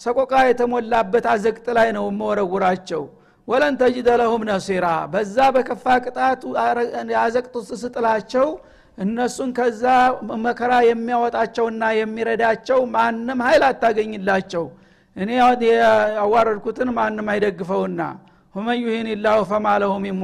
ሰቆቃ 0.00 0.32
የተሞላበት 0.48 1.26
አዘቅጥ 1.32 1.66
ላይ 1.78 1.88
ነው 1.96 2.04
የምወረውራቸው። 2.10 3.02
ወለን 3.48 3.74
ተጅደ 3.80 4.08
ለሁም 4.20 4.42
ነሲራ 4.48 4.86
በዛ 5.12 5.36
በከፋ 5.56 5.84
ቅጣት 6.04 6.40
አዘቅጥ 7.22 7.52
ስጥላቸው 7.82 8.46
እነሱን 8.98 9.50
ከዛ 9.56 9.82
መከራ 10.44 10.72
የሚያወጣቸውና 10.88 11.82
የሚረዳቸው 11.98 12.78
ማንም 12.94 13.40
ኃይል 13.46 13.62
አታገኝላቸው። 13.68 14.64
እኔ 15.16 15.30
ያዋረድኩትን 16.14 16.90
ማንም 16.98 17.28
አይደግፈውና 17.32 18.00
ሁመን 18.54 18.78
ዩሂን 18.84 19.08
ላሁ 19.24 19.40
ፈማለሁ 19.50 19.92
ሚን 20.04 20.16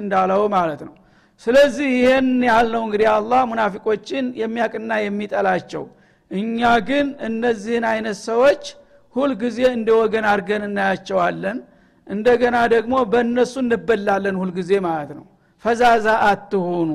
እንዳለው 0.00 0.42
ማለት 0.56 0.80
ነው። 0.88 0.94
ስለዚህ 1.42 1.88
ይህን 1.98 2.28
ያህል 2.48 2.68
ነው 2.74 2.82
እንግዲህ 2.86 3.08
አላህ 3.14 3.40
ሙናፊቆችን 3.50 4.24
የሚያቅና 4.40 4.92
የሚጠላቸው። 5.04 5.84
እኛ 6.30 6.58
ግን 6.88 7.06
እነዚህን 7.28 7.84
አይነት 7.92 8.18
ሰዎች 8.28 8.64
ሁልጊዜ 9.16 9.58
እንደ 9.76 9.88
ወገን 10.00 10.24
አድርገን 10.32 10.64
እናያቸዋለን። 10.68 11.58
እንደገና 12.06 12.56
ደግሞ 12.74 12.94
በእነሱ 13.12 13.54
እንበላለን 13.62 14.36
ሁልጊዜ 14.42 14.72
ማለት 14.86 15.10
ነው። 15.18 15.24
ፈዛዛ 15.64 16.06
አትሆኑ 16.28 16.90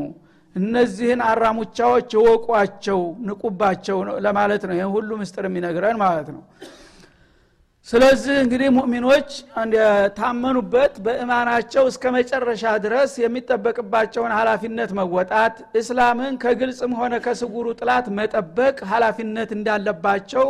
እነዚህን 0.56 1.22
አራሙቻዎች 1.30 2.10
እወቋቸው 2.20 3.00
ንቁባቸው 3.28 3.98
ለማለት 4.26 4.64
ነው። 4.68 4.76
ይህን 4.78 4.92
ሁሉ 4.96 5.10
ምስጥር 5.22 5.46
የሚነግረን 5.48 5.98
ማለት 6.04 6.28
ነው። 6.36 6.44
ስለዚህ 7.88 8.36
እንግዲህ 8.44 8.70
ሙእሚኖች 8.78 9.32
ታመኑበት 10.18 10.94
በእማናቸው 11.06 11.84
እስከ 11.92 12.04
መጨረሻ 12.16 12.64
ድረስ 12.86 13.12
የሚጠበቅባቸውን 13.24 14.32
ሀላፊነት 14.38 14.92
መወጣት 15.00 15.58
እስላምን 15.82 16.34
ከግልጽም 16.44 16.94
ሆነ 17.00 17.14
ከስጉሩ 17.26 17.68
ጥላት 17.80 18.08
መጠበቅ 18.18 18.76
ሀላፊነት 18.92 19.52
እንዳለባቸው 19.58 20.48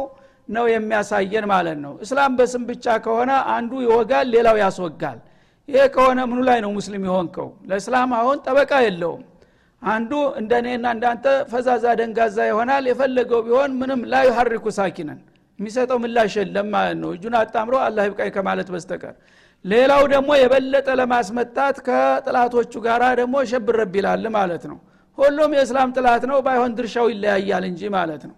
ነው 0.50 0.66
የሚያሳየን 0.72 1.46
ማለት 1.52 1.78
ነው። 1.84 1.94
እስላም 2.06 2.34
በስም 2.40 2.64
ብቻ 2.70 2.96
ከሆነ 3.06 3.32
አንዱ 3.56 3.72
ይወጋል 3.86 4.28
ሌላው 4.36 4.58
ያስወጋል። 4.64 5.20
ይሄ 5.70 5.84
ከሆነ 5.94 6.20
ምኑ 6.30 6.40
ላይ 6.50 6.60
ነው 6.66 6.72
ሙስሊም 6.76 7.06
የሆንከው? 7.08 7.48
ለእስላም 7.70 8.12
አሁን 8.18 8.38
ጠበቃ 8.46 8.72
የለውም 8.86 9.24
አንዱ 9.86 10.12
እንደ 10.40 10.52
እኔና 10.62 10.86
እንዳንተ 10.96 11.26
ፈዛዛ 11.50 11.86
ደንጋዛ 12.00 12.38
ይሆናል። 12.50 12.84
የፈለገው 12.92 13.42
ቢሆን 13.48 13.72
ምንም 13.80 14.02
ላይ 14.14 14.28
ሀሪኩ 14.38 14.66
ሳኪነን 14.78 15.20
የሚሰጠው 15.60 15.98
ምላሽ 16.04 16.34
የለም 16.40 16.68
ማለት 16.76 16.98
ነው። 17.02 17.10
እጁን 17.16 17.36
አጣምሮ 17.42 17.76
አላህ 17.86 18.04
ይብቃኝ 18.08 18.32
ከማለት 18.38 18.70
በስተቀር። 18.74 19.14
ሌላው 19.66 20.04
ደግሞ 20.14 20.30
የበለጠ 20.40 20.88
ለማስመጣት 21.00 21.78
ከጥላቶቹ 21.88 22.74
ጋር 22.88 23.04
ደግሞ 23.22 23.36
ሸብረብ 23.52 23.94
ይላል 24.00 24.26
ማለት 24.38 24.64
ነው። 24.72 24.78
ሁሉም 25.18 25.52
የእስላም 25.58 25.90
ጥላት 25.98 26.24
ነው 26.32 26.38
ባይሆን 26.46 26.72
ድርሻው 26.78 27.08
ይለያያል 27.14 27.66
እንጂ 27.70 27.82
ማለት 27.96 28.24
ነው። 28.30 28.36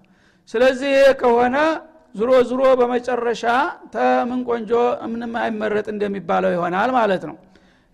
ስለዚህ 0.49 0.93
ከሆነ 1.21 1.55
ዝሮ 2.15 2.31
ዝሮ 2.49 2.61
በመጨረሻ 2.79 3.43
ተምን 3.95 4.39
ቆንጆ 4.49 4.71
ምንም 5.11 5.33
አይመረጥ 5.41 5.87
እንደሚባለው 5.93 6.51
ይሆናል 6.55 6.91
ማለት 6.97 7.23
ነው 7.29 7.35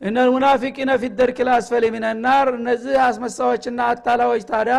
እነ 0.03 0.15
ልሙናፊቂነ 0.27 0.91
ፊ 1.01 1.09
ደርክ 1.19 1.37
ልአስፈል 1.47 1.83
ሚነናር 1.93 2.47
እነዚህ 2.57 2.95
አስመሳዎችና 3.05 3.79
አታላዎች 3.91 4.43
ታዲያ 4.49 4.77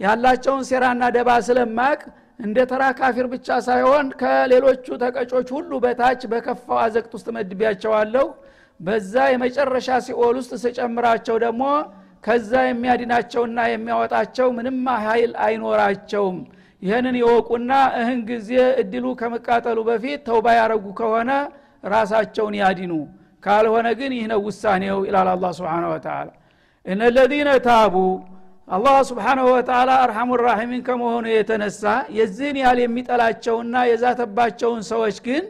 ያላቸውን 0.00 0.64
ሴራና 0.68 1.02
ደባ 1.16 1.30
ስለማቅ 1.46 2.00
እንደ 2.40 2.58
ተራ 2.70 2.82
ካፊር 2.98 3.26
ብቻ 3.32 3.48
ሳይሆን 3.66 4.06
ከሌሎቹ 4.20 4.86
ተቀጮች 5.02 5.48
ሁሉ 5.56 5.70
በታች 5.84 6.20
በከፋው 6.32 6.78
አዘቅት 6.84 7.12
ውስጥ 7.16 7.28
መድቢያቸዋለሁ 7.36 8.26
በዛ 8.80 9.14
የመጨረሻ 9.32 9.98
ሲኦል 10.06 10.36
ውስጥ 10.40 10.52
ስጨምራቸው 10.62 11.36
ደግሞ 11.44 11.64
ከዛ 12.24 12.52
የሚያድናቸውና 12.66 13.60
የሚያወጣቸው 13.70 14.48
ምንም 14.56 14.78
ኃይል 15.04 15.32
አይኖራቸውም። 15.44 16.38
ይህንን 16.82 17.16
የወቁና 17.20 17.72
እህን 18.00 18.20
ጊዜ 18.30 18.50
እድሉ 18.82 19.06
ከመቃጠሉ 19.20 19.78
በፊት 19.88 20.20
ተውባ 20.28 20.46
ያረጉ 20.58 20.86
ከሆነ 21.00 21.30
ራሳቸውን 21.94 22.54
ያዲኑ 22.60 22.92
ካልሆነ 23.42 23.88
ግን 23.98 24.12
ይህ 24.16 24.26
ነው 24.32 24.40
ውሳኔው 24.46 24.98
ይላል 25.08 25.28
አላ 25.32 25.46
ስብን 25.58 25.84
ወተላ 25.92 26.28
እነ 26.86 27.00
ለዚነ 27.16 27.50
ታቡ 27.66 27.94
አላህ 28.68 28.96
ስብሓናሁ 29.08 29.46
ወተላ 29.54 29.90
አርሐሙ 30.04 30.36
ራሒሚን 30.42 30.82
ከመሆኑ 30.88 31.24
የተነሳ 31.32 31.82
የዚህን 32.18 32.56
ያህል 32.62 32.78
የሚጠላቸውና 32.82 33.74
የዛተባቸውን 33.90 34.82
ሰዎች 34.90 35.16
ግን 35.26 35.44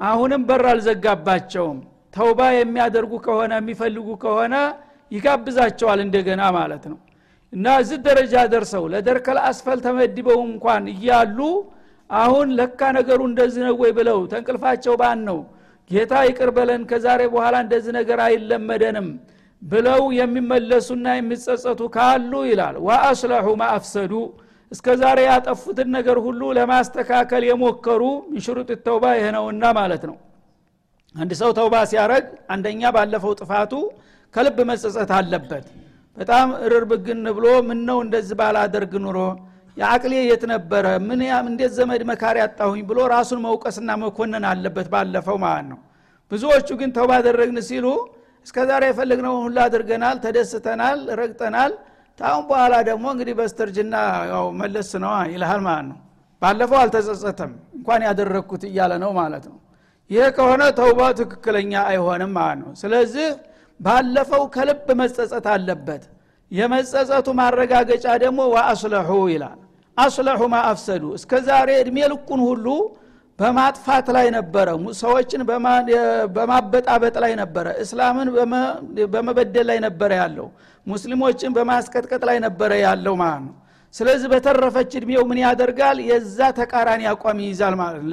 አሁንም 0.00 0.42
በር 0.48 0.64
አልዘጋባቸውም። 0.72 1.78
ተውባ 2.14 2.40
የሚያደርጉ 2.54 3.12
ከሆነ 3.24 3.52
የሚፈልጉ 3.60 4.08
ከሆነ 4.22 4.54
ይጋብዛቸዋል 5.12 6.00
እንደገና 6.04 6.42
ማለት 6.56 6.84
ነው። 6.92 6.98
እና 7.52 7.66
እዚህ 7.82 7.98
ደረጃ 8.06 8.34
ደርሰው 8.52 8.84
ለደርከል 8.92 9.38
አስፈል 9.48 9.78
ተመድበው 9.86 10.40
እንኳን 10.48 10.84
እያሉ 10.94 11.38
አሁን 12.10 12.48
ለካ 12.58 12.80
ነገሩ 12.98 13.20
እንደዚህ 13.30 13.62
ነው 13.68 13.76
ወይ 13.82 13.92
ብለው 13.98 14.18
ተንቅልፋቸው 14.32 14.94
ባን 15.00 15.20
ነው 15.28 15.38
ጌታ 15.90 16.12
ይቅር 16.28 16.50
በለን 16.56 16.82
ከዛሬ 16.90 17.20
በኋላ 17.32 17.56
እንደዚህ 17.64 17.92
ነገር 17.98 18.18
አይለመደንም 18.24 19.06
ብለው 19.62 20.02
የሚመለሱና 20.18 21.06
የሚጸጸቱ 21.16 21.80
ካሉ 21.94 22.32
ይላል። 22.50 22.76
ወአስለሑ 22.86 23.46
ማአፍሰዱ 23.60 24.12
እስከ 24.72 24.86
ዛሬ 25.02 25.18
ያጠፉትን 25.28 25.88
ነገር 25.96 26.16
ሁሉ 26.24 26.42
ለማስተካከል 26.58 27.42
የሞከሩ 27.48 28.02
ሚንሽሩጥ 28.28 28.70
ተውባ 28.86 29.04
ይህ 29.16 29.26
ነውና 29.36 29.64
ማለት 29.78 30.02
ነው። 30.10 30.16
አንድ 31.14 31.32
ሰው 31.40 31.50
ተውባ 31.58 31.74
ሲያረግ 31.90 32.24
አንደኛ 32.54 32.90
ባለፈው 32.96 33.32
ጥፋቱ 33.40 33.72
ከልብ 34.34 34.58
መጸጸት 34.70 35.10
አለበት። 35.18 35.66
በጣም 36.16 36.48
እርርብግን 36.66 37.24
ብሎ 37.36 37.46
ምን 37.68 37.80
ነው 37.88 37.98
እንደዚህ 38.04 38.36
ባላደርግ 38.40 38.92
ኑሮ 39.04 39.18
የአቅሌ 39.78 40.12
የት 40.22 40.44
ነበረ? 40.52 40.84
ምን 41.08 41.20
እንዴት 41.44 41.72
ዘመድ 41.78 42.02
መካሪ 42.10 42.36
አጣሁኝ 42.44 42.80
ብሎ 42.88 42.98
ራሱን 43.14 43.40
መውቀስና 43.44 43.90
መኮነን 44.02 44.44
አለበት 44.50 44.88
ባለፈው 44.94 45.36
ማለት 45.44 45.66
ነው። 45.72 45.78
ብዙዎቹ 46.30 46.68
ግን 46.80 46.90
ተውባ 46.96 47.10
አደረግን 47.20 47.58
ሲሉ 47.68 47.86
እስከ 48.46 48.56
ዛሬ 48.70 48.82
የፈለግነውን 48.88 49.40
ሁሉ 49.46 49.56
አድርገናል 49.66 50.16
ተደስተናል 50.24 50.98
ረግጠናል። 51.20 51.72
ታሁን 52.18 52.44
በኋላ 52.50 52.74
ደግሞ 52.88 53.04
እንግዲህ 53.14 53.34
በስተርጅና 53.40 53.94
ያው 54.30 54.46
መለስ 54.60 54.90
ነዋ 55.04 55.14
ይልሃል 55.32 55.60
ማለት 55.68 55.86
ነው። 55.90 55.98
ባለፈው 56.42 56.78
አልተጸጸተም 56.82 57.52
እንኳን 57.78 58.00
ያደረግኩት 58.08 58.62
እያለ 58.68 58.92
ነው 59.04 59.10
ማለት 59.20 59.44
ነው። 59.50 59.58
ይሄ 60.10 60.24
ከሆነ 60.36 60.62
ተውባ 60.78 61.00
ትክክለኛ 61.20 61.72
አይሆንም 61.90 62.32
ማለት 62.38 62.58
ነው። 62.62 62.70
ስለዚህ 62.82 63.28
ባለፈው 63.80 64.42
ከልብ 64.54 64.86
መጸጸት 65.00 65.46
አለበት። 65.54 66.04
የመጸጸቱ 66.50 67.28
ማረጋገጫ 67.40 68.06
ደግሞ 68.22 68.40
ወአስለሑ 68.54 69.10
ይላል 69.32 69.58
አስለሑ 69.98 70.40
አፍሰዱ። 70.62 71.04
እስከ 71.18 71.32
ዛሬ 71.46 71.68
እድሜ 71.82 71.98
ልኩን 72.12 72.40
ሁሉ 72.48 72.66
በማጥፋት 73.38 74.06
ላይ 74.16 74.26
ነበረ። 74.36 74.68
ሰዎችን 75.00 75.42
በማበጣበጥ 76.36 77.16
ላይ 77.24 77.32
ነበረ። 77.42 77.66
እስላምን 77.84 78.28
በመበደል 79.12 79.66
ላይ 79.70 79.78
ነበረ 79.86 80.10
ያለው። 80.22 80.46
ሙስሊሞችን 80.86 81.50
በማስቀጥቀጥ 81.56 82.22
ላይ 82.28 82.38
ነበረ 82.46 82.70
ያለው 82.84 83.14
ማለት 83.22 83.42
ነው። 83.46 83.54
ስለዚህ 83.94 84.28
በተረፈች 84.32 84.90
እድሜው 84.98 85.22
ምን 85.28 85.38
ያደርጋል? 85.44 85.98
የዛ 86.08 86.38
ተቃራኒ 86.58 87.02
አቋም 87.12 87.38
ይይዛል 87.44 87.74
ማለት 87.80 88.00
ነው። 88.02 88.08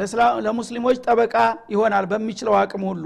ለሙስሊሞች 0.46 0.98
ጠበቃ 1.06 1.36
ይሆናል 1.74 2.06
በሚችለው 2.12 2.56
አቅም 2.62 2.84
ሁሉ። 2.92 3.06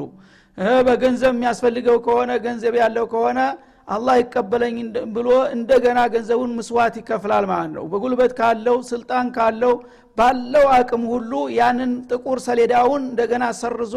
በገንዘብ 0.87 1.33
የሚያስፈልገው 1.35 1.97
ከሆነ 2.05 2.31
ገንዘብ 2.45 2.73
ያለው 2.81 3.05
ከሆነ 3.11 3.39
አላህ 3.89 4.15
ይቀበለኝ 4.19 4.75
ብሎ 5.15 5.27
እንደገና 5.55 5.99
ገንዘቡን 6.13 6.51
ምስዋት 6.57 6.95
ይከፍላል 6.99 7.45
ማለት 7.51 7.71
ነው። 7.77 7.85
በጉልበት 7.91 8.31
ካለው 8.39 8.77
ስልጣን 8.89 9.27
ካለው 9.37 9.73
ባለው 10.17 10.65
አቅም 10.77 11.03
ሁሉ 11.13 11.31
ያንን 11.57 11.91
ጥቁር 12.09 12.39
ሰሌዳውን 12.47 13.01
እንደገና 13.09 13.45
ሰርዞ 13.61 13.95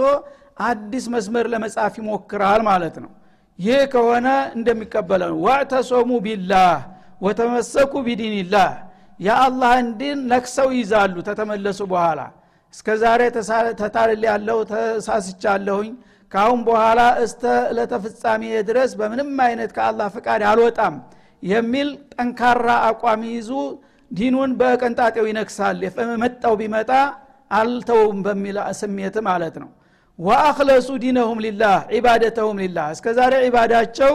አዲስ 0.66 1.04
መስመር 1.14 1.46
ለመጻፍ 1.52 1.94
ይሞክራል 2.00 2.60
ማለት 2.70 2.96
ነው። 3.04 3.10
ይህ 3.58 3.80
ከሆነ 3.92 4.28
እንደሚቀበለ 4.56 5.22
ነው። 5.32 5.38
ዋዕተሶሙ 5.46 6.10
ቢላህ 6.26 6.72
ወተመሰኩ 7.20 7.92
ቢዲንላህ 8.06 8.70
የአላህን 9.20 9.88
ዲን 9.98 10.20
ነክሰው 10.32 10.68
ይዛሉ 10.78 11.16
ተተመለሱ 11.28 11.80
በኋላ 11.92 12.20
እስከ 12.74 12.88
ዛሬ 13.02 13.20
ተታልል 13.80 14.22
ያለው 14.28 14.58
ተሳስቻለሁኝ 14.70 15.90
ካሁን 16.32 16.60
በኋላ 16.66 17.00
እስተ 17.24 17.42
ለተፍጻሜ 17.76 18.42
ድረስ 18.68 18.90
በምንም 19.00 19.30
አይነት 19.46 19.70
ከአላህ 19.76 20.08
ፍቃድ 20.14 20.42
አልወጣም 20.50 20.94
የሚል 21.44 21.88
ጠንካራ 22.14 22.68
አቋም 22.88 23.22
ይዙ 23.30 23.50
ዲኑን 24.10 24.50
በቀንጣጤው 24.60 25.26
ይነክሳል። 25.30 25.78
መጣው 26.22 26.54
ቢመጣ 26.60 26.90
አልተውም 27.50 28.18
በሚል 28.26 28.58
ስሜት 28.80 29.16
ማለት 29.28 29.56
ነው። 29.62 29.70
ወአክለሱ 30.18 30.88
ዲነሁም 31.04 31.38
ሊላህ 31.44 31.76
ዒባደተሁም 31.94 32.56
ሊላህ። 32.62 32.86
እስከ 32.94 33.06
ዛሬ 33.18 33.34
ዒባዳቸው 33.46 34.14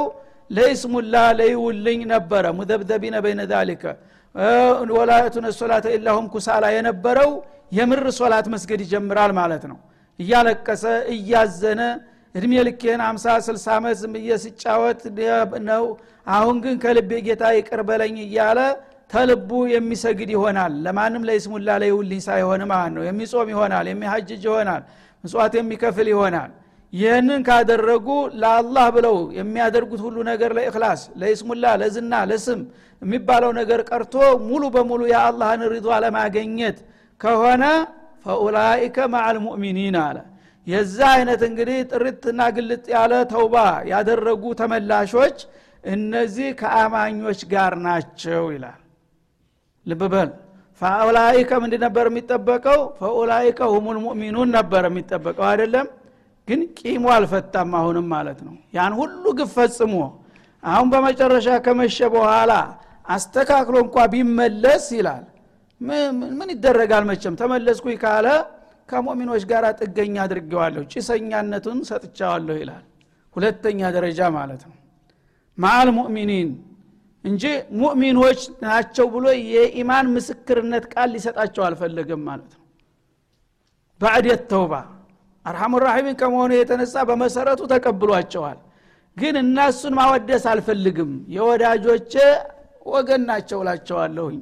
ለይስሙላ 0.49 1.15
ለይውልኝ 1.39 1.99
ነበረ። 2.13 2.45
ሙደብደቢነ 2.59 3.15
በይነ 3.25 3.41
ዛሊከ። 3.51 3.83
ወላቱነ 4.97 5.45
ሶላተ 5.59 5.85
ኢላሁም 5.95 6.25
ኩሳላ 6.33 6.65
የነበረው 6.75 7.29
የምር 7.77 8.05
ሶላት 8.19 8.45
መስገድ 8.53 8.81
ይጀምራል 8.85 9.31
ማለት 9.39 9.63
ነው 9.71 9.77
እያለቀሰ 10.19 10.83
እያዘነ 11.13 11.81
እድሜ 12.35 12.53
ልኬን 12.67 13.01
አምሳ 13.05 13.25
ስልሳ 13.45 13.65
ዓመት 13.77 13.95
ዝም 14.01 14.13
ብዬ 14.15 14.29
ነው። 15.69 15.83
አሁን 16.27 16.55
ግን 16.63 16.75
ከልቤ 16.83 17.11
ጌታ 17.27 17.43
ይቅር 17.57 17.81
በለኝ 17.89 18.15
እያለ 18.25 18.59
ተልቡ 19.11 19.49
የሚሰግድ 19.73 20.29
ይሆናል። 20.35 20.73
ለማንም 20.85 21.25
ለይስሙላ 21.27 21.69
ለይውልኝ 21.83 22.21
ሳይሆን 22.27 22.61
ማለት 22.71 22.91
ነው። 22.95 23.03
የሚጾም 23.07 23.49
ይሆናል 23.53 23.85
የሚሐጅጅ 23.91 24.41
ይሆናል 24.49 24.81
ምጽዋት 25.23 25.53
የሚከፍል 25.59 26.07
ይሆናል። 26.13 26.51
ይህንን 26.93 27.41
ካደረጉ 27.47 28.07
ለአላህ 28.41 28.85
ብለው 28.95 29.15
የሚያደርጉት 29.37 30.01
ሁሉ 30.05 30.17
ነገር 30.29 30.51
ለእክላስ 30.57 31.01
ለይስሙላ 31.21 31.73
ለዝና 31.81 32.13
ለስም 32.29 32.59
የሚባለው 33.01 33.51
ነገር 33.59 33.79
ቀርቶ 33.89 34.13
ሙሉ 34.45 34.63
በሙሉ 34.75 35.01
የአላህን 35.11 35.63
ሪዷ 35.73 35.87
ለማገኘት 36.05 36.77
ከሆነ 37.21 37.63
ፈኡላይከ 38.27 38.97
ማዓል 39.13 39.37
ሙእሚኒን 39.45 39.97
አለ። 40.03 40.17
የዛ 40.67 40.97
አይነት 41.15 41.41
እንግዲህ 41.47 41.77
ጥርትና 41.91 42.39
ግልጥ 42.55 42.85
ያለ 42.93 43.13
ተውባ 43.31 43.55
ያደረጉ 43.91 44.43
ተመላሾች 44.59 45.37
እነዚህ 45.87 46.49
ከአማኞች 46.59 47.39
ጋር 47.51 47.73
ናቸው 47.85 48.43
ይላል። 48.55 48.79
ልብ 49.85 50.01
በል። 50.13 50.29
ፈኡላይከ 50.81 51.51
ምንድ 51.61 51.73
ነበር 51.85 52.05
የሚጠበቀው? 52.09 52.79
ፈኡላይከ 52.99 53.59
ሁሙል 53.73 53.97
ሙእሚኑን 54.03 54.49
ነበር 54.57 54.83
የሚጠበቀው። 54.89 55.45
አይደለም? 55.51 55.87
ግን 56.47 56.59
ቂሙ 56.79 57.03
አልፈታም 57.15 57.71
አሁንም 57.79 58.05
ማለት 58.13 58.39
ነው። 58.47 58.55
ያን 58.75 58.93
ሁሉ 58.99 59.23
ግፍ 59.39 59.49
ፈጽሞ 59.57 59.93
አሁን 60.63 60.87
በመጨረሻ 60.93 61.47
ከመሸ 61.65 61.97
በኋላ 62.13 62.51
አስተካክሎ 63.05 63.75
እንኳ 63.85 63.97
ቢመለስ 64.13 64.85
ይላል 64.97 65.25
ምን 65.81 66.49
ይደረጋል 66.53 67.03
መቸም 67.09 67.33
ተመለስኩኝ 67.41 67.97
ካለ 68.03 68.27
ከሙእሚኖች 68.89 69.43
ጋር 69.51 69.63
ጥገኛ 69.79 70.15
አድርጌዋለሁ 70.25 70.81
ጭሰኛነቱን 70.93 71.79
ሰጥቻዋለሁ 71.89 72.55
ይላል። 72.61 72.83
ሁለተኛ 73.35 73.89
ደረጃ 73.95 74.19
ማለት 74.37 74.61
ነው። 74.67 74.75
ማአል 75.57 75.89
ሙእሚኒን 75.97 76.49
እንጂ 77.23 77.43
ሙእሚኖች 77.79 78.41
ናቸው 78.63 79.05
ብሎ 79.13 79.25
የኢማን 79.49 80.07
ምስክርነት 80.15 80.85
ቃል 80.93 81.09
ሊሰጣቸው 81.15 81.63
አልፈለገም 81.67 82.21
ማለት 82.29 82.51
ነው። 82.55 82.63
ባዕድ 84.01 84.27
ተውባ 84.51 84.73
አርሐሙ 85.45 85.73
ራሒሚን 85.83 86.15
ከመሆኑ 86.21 86.51
የተነሳ 86.55 86.95
በመሰረቱ 87.09 87.61
ተቀብሏቸዋል። 87.73 88.57
ግን 89.17 89.35
እነሱን 89.41 89.93
ማወደስ 89.99 90.43
አልፈልግም። 90.51 91.11
የወዳጆቼ 91.35 92.13
ወገን 92.87 93.21
ናቸው 93.29 93.59
ላቸዋለሁኝ 93.67 94.39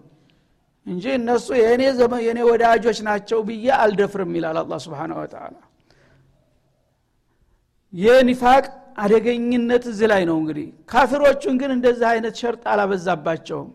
እንጂ 0.87 1.03
እነሱ 1.17 1.47
የእኔ 1.59 1.81
የእኔ 2.25 2.39
ወዳጆች 2.49 2.97
ናቸው 3.07 3.39
ብዬ 3.47 3.67
አልደፍርም 3.79 4.33
ይላል 4.37 4.57
አላ 4.61 4.77
ስብን 4.83 5.13
ወተላ 5.17 5.55
የኒፋቅ 7.93 8.65
አደገኝነት 8.97 9.83
እዚህ 9.91 10.07
ላይ 10.11 10.21
ነው 10.29 10.35
እንግዲህ። 10.41 10.67
ካፊሮቹን 10.91 11.55
ግን 11.61 11.71
እንደዚህ 11.75 12.07
አይነት 12.11 12.35
ሸርጥ 12.41 12.63
አላበዛባቸውም። 12.71 13.69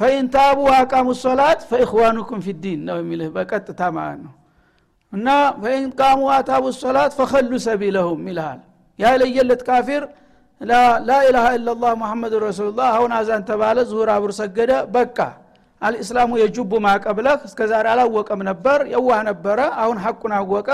ፈኢንታቡ 0.00 0.58
አቃሙ 0.78 1.08
ሶላት 1.22 1.60
ፈኢኽዋኑኩም 1.70 2.40
ፊዲን 2.46 2.80
ነው 2.88 2.96
የሚልህ 3.00 3.28
በቀጥታ 3.36 3.80
ማለት 3.96 4.20
ነው። 4.26 4.34
እና 5.12 5.28
ፈኢንቃሙ 5.62 6.20
አታቡ 6.36 6.64
ሶላት 6.80 7.12
ፈኸሉ 7.18 7.52
ሰቢለሁም 7.66 8.22
ይልሃል። 8.30 8.60
ያ 8.98 9.12
የለየለት 9.14 9.62
ካፊር 9.68 10.02
ላኢላሃ 11.08 11.46
ኢላላህ 11.56 11.92
ሙሐመድ 12.02 12.34
ረሱሉላህ 12.44 12.86
አሁን 12.92 13.10
አዛን 13.18 13.42
ተባለ 13.48 13.78
ዙሁር 13.90 14.10
አብር 14.14 14.30
ሰገደ 14.38 14.72
በቃ 14.94 15.18
አልእስላሙ 15.86 16.30
የጁቡ 16.40 16.72
ማቀብለህ 16.84 17.40
እስከ 17.48 17.60
ዛሬ 17.70 17.86
አላወቀም 17.92 18.40
ነበር 18.48 18.78
የዋህ 18.92 19.20
ነበረ 19.28 19.58
አሁን 19.82 19.98
ሐቁን 20.04 20.32
አወቀ 20.38 20.68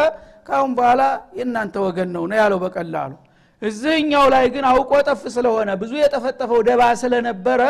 ካሁን 0.49 0.71
በኋላ 0.79 1.03
የእናንተ 1.39 1.75
ወገን 1.85 2.09
ነው 2.17 2.25
ነው 2.31 2.37
ያለው 2.41 2.59
በቀላሉ። 2.65 3.13
እዚህኛው 3.63 4.25
ላይ 4.33 4.45
ግን 4.55 4.65
አውቆ 4.71 4.93
ጠፍ 5.09 5.23
ስለሆነ 5.35 5.71
ብዙ 5.83 5.93
የጠፈጠፈው 6.01 6.61
ደባ 6.69 6.83
ስለነበረ 7.03 7.61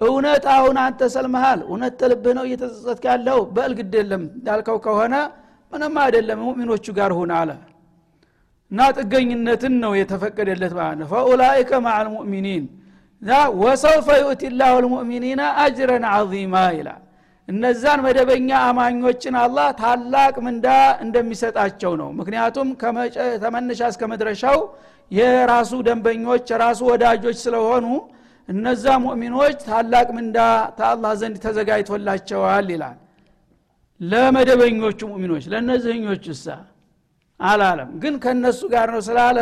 እውነት 0.00 0.44
አሁን 0.54 0.76
አንተ 0.84 1.08
ሰልመሃል 1.14 1.60
እውነት 1.66 1.94
ተልብህ 2.00 2.32
ነው 2.38 2.44
እየተጸጸትክ 2.48 3.04
ያለው 3.10 3.38
በል 3.56 3.72
የለም 3.96 4.22
ያልከው 4.46 4.78
ከሆነ 4.86 5.14
ምንም 5.72 5.94
አይደለም 6.04 6.38
ሙእሚኖቹ 6.46 6.86
ጋር 6.96 7.12
ሁን 7.18 7.30
አለ። 7.36 7.50
እና 8.70 8.82
ጥገኝነትን 8.98 9.74
ነው 9.82 9.92
የተፈቀደለት 9.98 10.72
ማለት 10.78 10.96
ነው። 11.00 11.08
ፈኡላይከ 11.12 11.80
ማዓ 11.84 11.96
ልሙእሚኒን 12.06 12.64
ወሰውፈ 13.62 14.08
ዩእቲ 14.22 14.42
ላሁ 14.60 14.74
ልሙእሚኒና 14.84 15.42
አጅረን 15.62 16.04
ዓዚማ 16.12 16.54
ይላል 16.78 17.02
እነዛን 17.48 18.00
መደበኛ 18.06 18.50
አማኞችን 18.68 19.34
አላህ 19.42 19.68
ታላቅ 19.80 20.34
ምንዳ 20.46 20.66
እንደሚሰጣቸው 21.04 21.92
ነው። 22.00 22.08
ምክንያቱም 22.18 22.68
ከመነሻ 23.42 23.80
እስከ 23.92 24.02
መድረሻው 24.12 24.58
የራሱ 25.10 25.72
ደንበኞች 25.88 26.44
የራሱ 26.52 26.80
ወዳጆች 26.90 27.38
ስለሆኑ 27.44 27.86
እነዛ 28.48 28.84
ሙእሚኖች 29.04 29.58
ታላቅ 29.66 30.06
ምንዳ 30.16 30.38
ተአላህ 30.78 31.12
ዘንድ 31.20 31.36
ተዘጋጅቶላቸዋል 31.44 32.68
ይላል። 32.74 32.98
ለመደበኞቹ 34.00 35.00
ሙእሚኖች 35.12 35.44
ለእነዚህኞች 35.52 36.24
እሳ 36.34 36.46
አላለም። 37.40 37.90
ግን 38.02 38.14
ከእነሱ 38.24 38.60
ጋር 38.74 38.88
ነው 38.94 39.02
ስላለ 39.08 39.38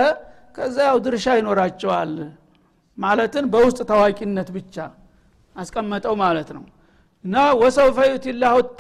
ከዛ 0.57 0.77
ያው 0.89 0.99
ድርሻ 1.07 1.27
ይኖራቸዋል 1.39 2.13
ማለትን 3.01 3.45
በውስጥ 3.53 3.81
ታዋቂነት 3.91 4.49
ብቻ 4.57 4.77
አስቀመጠው 5.57 6.15
ማለት 6.23 6.51
ነው። 6.57 6.65
እና 7.25 7.37
ወሰውፈ 7.61 7.99
ዩቲ 8.11 8.27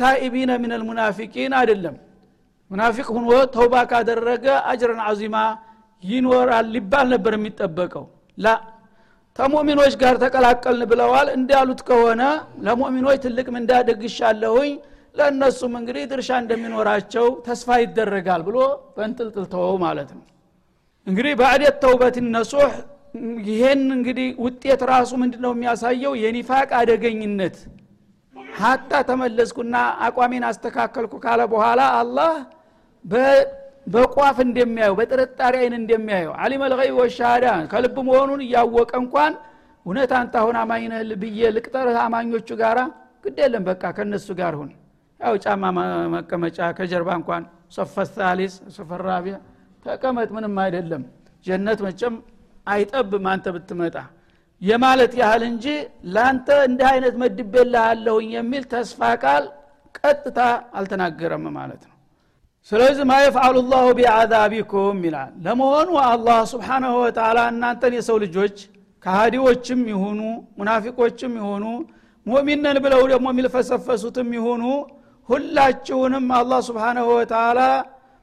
ታኢቢነ 0.00 0.50
ምን 0.62 0.72
ልሙናፊቂን 0.80 1.54
አይደለም። 1.60 1.96
ሙናፊቅ 2.70 3.06
ሁኖ 3.14 3.26
ተውባ 3.54 3.74
ካደረገ 3.90 4.46
አጅረን 4.70 5.00
አዚማ 5.06 5.36
ይኖራል 6.04 6.66
ሊባል 6.74 7.06
ነበር 7.14 7.32
የሚጠበቀው። 7.36 8.04
ላ 8.38 8.46
ከሙእሚኖች 9.38 9.94
ጋር 10.02 10.14
ተቀላቀልን 10.22 10.84
ብለዋል። 10.90 11.28
እንዳሉት 11.36 11.80
ከሆነ 11.88 12.22
ለሙእሚኖች 12.64 13.18
ትልቅ 13.24 13.46
ምንዳ 13.54 13.72
ደግሻለሁኝ 13.88 14.72
ለእነሱም 15.14 15.72
እንግዲህ 15.78 16.04
ድርሻ 16.10 16.30
እንደሚኖራቸው 16.42 17.26
ተስፋ 17.46 17.78
ይደረጋል 17.82 18.42
ብሎ 18.48 18.56
በንጥልጥል 18.96 19.46
ተወው 19.54 19.76
ማለት 19.84 20.10
ነው። 20.16 20.24
እንግዲህ 21.06 21.32
ባዕዴት 21.40 21.76
ተውበት 21.84 22.16
ነሱህ 22.34 22.72
ይሄን 23.46 23.82
እንግዲህ 23.94 24.28
ውጤት 24.44 24.80
ራሱ 24.90 25.10
ምንድን 25.22 25.42
ነው 25.44 25.52
የሚያሳየው? 25.54 26.12
የኒፋቅ 26.22 26.68
አደገኝነት። 26.78 27.56
ሀታ 28.56 28.92
ተመለስኩና 29.08 29.74
አቋሜን 30.06 30.44
አስተካከልኩ 30.48 31.14
ካለ 31.24 31.40
በኋላ 31.52 31.80
አላህ 32.00 32.32
በቋፍ 33.86 34.38
እንደሚያየው 34.46 34.96
በጥርጣሬ 34.98 35.54
አይን 35.60 35.74
እንደሚያየው 35.78 36.32
አሊም 36.42 36.62
አልገይብ 36.66 36.96
ወሻሃዳ 37.00 37.46
ከልብ 37.72 37.96
መሆኑን 38.08 38.40
እያወቀ 38.46 38.92
እንኳን 39.02 39.32
እውነት 39.86 40.10
አንተ 40.18 40.34
አሁን 40.40 40.56
አማኝ 40.62 40.82
ነህ 40.92 41.12
ብዬ 41.22 41.40
ልቅጠርህ 41.56 41.98
አማኞቹ 42.02 42.48
ጋራ 42.60 42.78
ግድ 43.24 43.38
የለም 43.42 43.64
በቃ 43.68 43.82
ከእነሱ 43.96 44.28
ጋር 44.40 44.54
ሁን። 44.60 44.70
ያው 45.20 45.34
ጫማ 45.44 45.62
መቀመጫ 46.14 46.58
ከጀርባ 46.76 47.08
እንኳን 47.20 47.42
ሶፈ 47.76 48.04
ሳሊስ 48.10 48.54
ሶፈ 48.76 48.90
ተቀመጥ 49.84 50.28
ምንም 50.36 50.54
አይደለም። 50.64 51.02
ጀነት 51.46 51.80
መጨም 51.86 52.14
አይጠብም 52.66 53.26
አንተ 53.32 53.46
ብትመጣ። 53.54 53.96
የማለት 54.62 55.12
ያህል 55.20 55.42
እንጂ 55.48 55.66
ለአንተ 56.14 56.48
እንዲህ 56.66 56.86
አይነት 56.90 57.14
መድቤልሃለሁኝ 57.22 58.28
የሚል 58.36 58.64
ተስፋ 58.72 59.00
ቃል 59.22 59.44
ቀጥታ 59.98 60.38
አልተናገረም 60.78 61.44
ማለት 61.54 61.82
ነው። 61.84 61.96
ስለዚህ 62.72 63.04
ማ 63.10 63.14
የፍዓሉ 63.22 63.56
ላሁ 63.70 63.86
ቢአዛቢኩም 63.98 64.98
ይላል። 65.06 65.30
ለመሆኑ 65.44 65.90
አላህ 66.06 66.38
ስብሓናሁ 66.52 66.92
ወተላ 67.04 67.38
እናንተን 67.52 67.94
የሰው 67.98 68.18
ልጆች 68.24 68.56
ከሃዲዎችም 69.04 69.80
ይሁኑ 69.92 70.20
ሙናፊቆችም 70.58 71.32
ይሁኑ 71.40 71.64
ሙእሚነን 72.26 72.78
ብለው 72.84 73.02
ደግሞ 73.12 73.26
የሚልፈሰፈሱትም 73.32 74.28
ይሁኑ 74.38 74.64
ሁላችሁንም 75.28 76.26
አላህ 76.38 76.60
ስብሓናሁ 76.68 77.06
ወተላ 77.16 77.60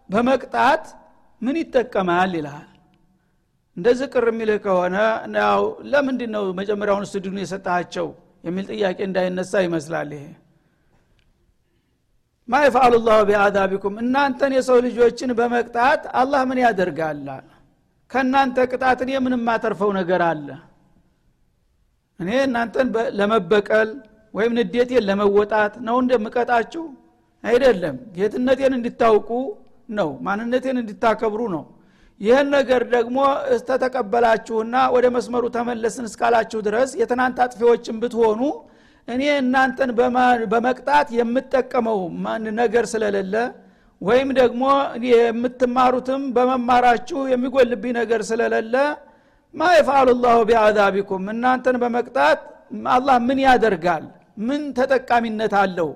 በመቅጣት 0.10 0.84
ምን 1.42 1.56
ይጠቀማል 1.62 2.32
ይልሃል 2.38 2.68
እንደዚህ 3.78 4.08
ቅር 4.14 4.26
የሚልህ 4.30 4.58
ከሆነ 4.64 4.96
ያው 5.40 5.62
ለምንድ 5.92 6.22
ነው 6.36 6.44
መጀመሪያውን 6.60 7.06
ስድኑ 7.12 7.36
የሰጣቸው 7.42 8.08
የሚል 8.44 8.66
ጥያቄ 8.72 8.98
እንዳይነሳ 9.08 9.62
ይመስላል 9.66 10.10
ይሄ። 10.16 10.26
ማ 12.50 12.60
የፍአሉ 12.64 12.94
ላሁ 13.08 13.20
ቢአዛቢኩም? 13.30 13.96
እናንተን 14.04 14.52
የሰው 14.58 14.78
ልጆችን 14.86 15.32
በመቅጣት 15.40 16.02
አላህ 16.20 16.42
ምን 16.50 16.60
ያደርጋል? 16.66 17.20
ከእናንተ 18.12 18.58
ቅጣት 18.72 19.00
እኔ 19.06 19.12
ምን 19.20 19.34
ነገር 19.98 20.22
አለ። 20.30 20.48
እኔ 22.20 22.30
እናንተን 22.46 22.88
ለመበቀል 23.20 23.90
ወይም 24.34 24.52
ንዴቴን 24.58 25.04
ለመወጣት 25.10 25.74
ነው 25.88 25.96
እንደምቀጣችሁ? 26.04 26.86
አይደለም። 27.44 27.96
ጌትነቴን 28.16 28.74
እንድታውቁ 28.78 29.30
ነው። 29.90 30.10
ማንነቴን 30.26 30.78
እንድታከብሩ 30.82 31.42
ነው 31.56 31.64
ይህን 32.22 32.48
ነገር 32.56 32.82
ደግሞ 32.94 33.18
እስተተቀበላችሁና 33.56 34.76
ወደ 34.96 35.06
መስመሩ 35.16 35.44
ተመለስን 35.56 36.06
እስካላችሁ 36.10 36.60
ድረስ 36.68 36.92
የትናንት 37.02 37.38
አጥፊዎችን 37.46 38.00
ብትሆኑ 38.04 38.42
እኔ 39.08 39.24
እናንተን 39.42 39.92
በመቅጣት 40.54 41.10
የምጠቀመው 41.20 42.00
ነገር 42.60 42.86
ስለሌለ 42.94 43.36
ወይም 44.02 44.30
ደግሞ 44.40 44.64
የምትማሩትም 45.12 46.24
በመማራችሁ 46.36 47.20
የሚጎልብኝ 47.34 47.94
ነገር 48.02 48.22
ስለሌለ 48.30 48.76
ማ 49.54 49.70
የፍአሉ 49.76 50.10
ላሁ 50.26 50.40
ቢአዛቢኩም 50.50 51.24
እናንተን 51.34 51.78
በመቅጣት 51.84 52.40
አላህ 52.96 53.16
ምን 53.28 53.40
ያደርጋል? 53.46 54.04
ምን 54.40 54.62
ተጠቃሚነት 54.78 55.54
አለው? 55.62 55.90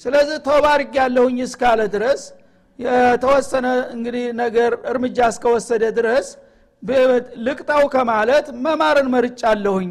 ስለዚህ 0.00 0.36
ተባርግ 0.48 0.92
ያለሁኝ 1.00 1.38
እስካለ 1.46 1.80
ድረስ 1.94 2.20
የተወሰነ 2.80 3.66
እንግዲህ 3.94 4.24
ነገር 4.40 4.72
እርምጃ 4.92 5.18
እስከወሰደ 5.32 5.84
ድረስ 5.98 6.26
ልቅጣው 7.46 7.82
ከማለት 7.94 8.46
መማርን 8.64 9.08
መርጫ 9.14 9.42
አለሁኝ 9.52 9.90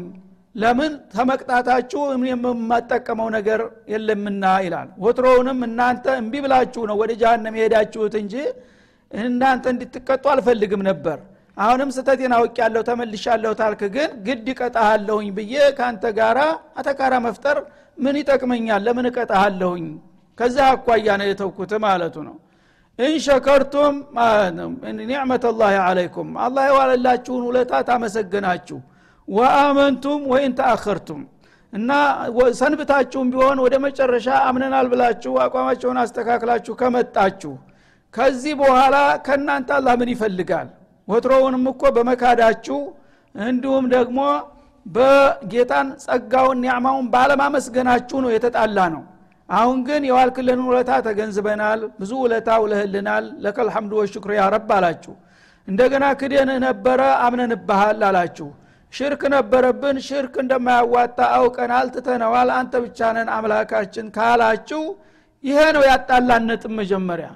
ለምን? 0.54 0.92
ተመቅጣታችሁ 1.12 2.00
የማጠቀመው 2.30 3.28
ነገር 3.36 3.60
የለምና 3.92 4.44
ይላል። 4.64 4.88
ወትሮውንም 5.04 5.60
እናንተ 5.68 6.06
እምቢ 6.22 6.34
ብላችሁ 6.44 6.82
ነው 6.90 6.96
ወደ 7.02 7.12
ጃሃንም 7.20 7.58
የሄዳችሁት 7.60 8.14
እንጂ 8.22 8.34
እናንተ 9.10 9.64
እንድትቀጡ 9.74 10.24
አልፈልግም 10.32 10.82
ነበር። 10.90 11.18
አሁንም 11.56 11.88
ስተቴን 11.96 12.32
አውቅ 12.36 12.56
ያለሁ 12.62 12.82
ተመልሻለሁ 12.88 13.52
ታልክ 13.60 13.80
ግን 13.96 14.10
ግድ 14.26 14.46
እቀጣሃለሁኝ 14.52 15.28
ብዬ 15.38 15.54
ከአንተ 15.78 16.04
ጋራ 16.18 16.38
አተካራ 16.80 17.14
መፍጠር 17.26 17.56
ምን 17.98 18.14
ይጠቅመኛል? 18.20 18.82
ለምን 18.86 19.06
እቀጣሃለሁኝ? 19.10 19.86
ከዛ 20.38 20.56
አኳያ 20.74 21.08
ነው 21.20 21.26
የተውኩት 21.30 21.72
ማለቱ 21.84 22.16
ነው 22.28 22.36
ኢንሸከርቱም 22.98 23.94
ኒዕመት 25.00 25.44
ላህ 25.60 25.74
አለይኩም 25.84 26.30
አላህ 26.44 26.64
የዋለላችሁን 26.70 27.42
ውለታ 27.48 27.72
ታመሰገናችሁ 27.88 28.78
ወአመንቱም 29.28 30.20
ወይን 30.32 30.52
ተአኸርቱም። 30.58 31.20
እና 31.72 31.90
ሰንብታችሁም 32.60 33.26
ቢሆን 33.32 33.58
ወደ 33.64 33.74
መጨረሻ 33.84 34.28
አምነናል 34.48 34.86
ብላችሁ 34.92 35.32
አቋማቸውን 35.44 35.98
አስተካክላችሁ 36.02 36.72
ከመጣችሁ 36.80 37.52
ከዚህ 38.14 38.54
በኋላ 38.60 38.96
ከእናንተ 39.26 39.68
አላህ 39.76 39.94
ምን 40.00 40.08
ይፈልጋል? 40.14 40.68
ወትሮውንም 41.08 41.64
እኮ 41.72 41.82
በመካዳችሁ 41.96 42.78
እንዲሁም 43.34 43.84
ደግሞ 43.94 44.18
በጌታን 44.86 45.88
ጸጋውን 46.04 46.58
ኒዕማውን 46.64 47.06
ባለማመስገናችሁ 47.14 48.18
ነው 48.24 48.30
የተጣላ 48.34 48.78
ነው 48.94 49.02
አሁን 49.50 49.78
ግን 49.86 50.02
የዋልክልን 50.08 50.60
ውለታ 50.66 50.90
ተገንዝበናል 51.06 51.80
ብዙ 52.00 52.10
ውለታ 52.22 52.48
ውለህልናል 52.62 53.24
ለከል 53.44 53.68
ሐምዱ 53.74 53.92
ወሽክሩ 54.00 54.30
ያ 54.36 54.44
አላችሁ። 54.76 55.14
እንደገና 55.68 56.04
ክደንህ 56.20 56.58
ነበረ 56.66 57.00
አምነንብሃል 57.24 58.00
አላችሁ። 58.08 58.48
ሽርክ 58.92 59.22
ነበረብን 59.34 59.96
ሽርክ 60.06 60.34
እንደማያዋጣ 60.42 61.18
አውቀናል 61.36 61.88
ትተነዋል 61.94 62.48
አንተ 62.56 62.72
ብቻ 62.84 62.98
አምላካችን 63.36 64.06
ካላችሁ 64.16 64.82
ይሄ 65.44 65.58
ነው 65.76 65.84
ያጣላነጥም 65.90 66.74
መጀመሪያ። 66.80 67.28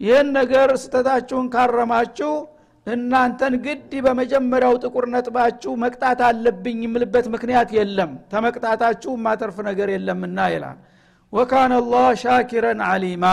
ይህን 0.00 0.28
ነገር 0.38 0.68
ስተታችሁን 0.82 1.46
ካረማችሁ 1.54 2.32
እናንተን 2.86 3.54
ግድ 3.64 3.92
በመጀመሪያው 4.06 4.74
ጥቁር 4.82 5.04
ነጥባችሁ 5.14 5.72
መቅጣት 5.82 6.20
አለብኝ 6.28 6.78
የምልበት 6.86 7.26
ምክንያት 7.34 7.70
የለም። 7.76 8.12
ተመቅጣታችሁ 8.32 9.12
ማተርፍ 9.24 9.58
ነገር 9.68 9.88
የለምና 9.94 10.38
ይላል 10.54 10.78
ወካነ 11.32 11.72
አላህ 11.80 12.06
ሻኪረን 12.22 12.80
አሊማ 12.86 13.24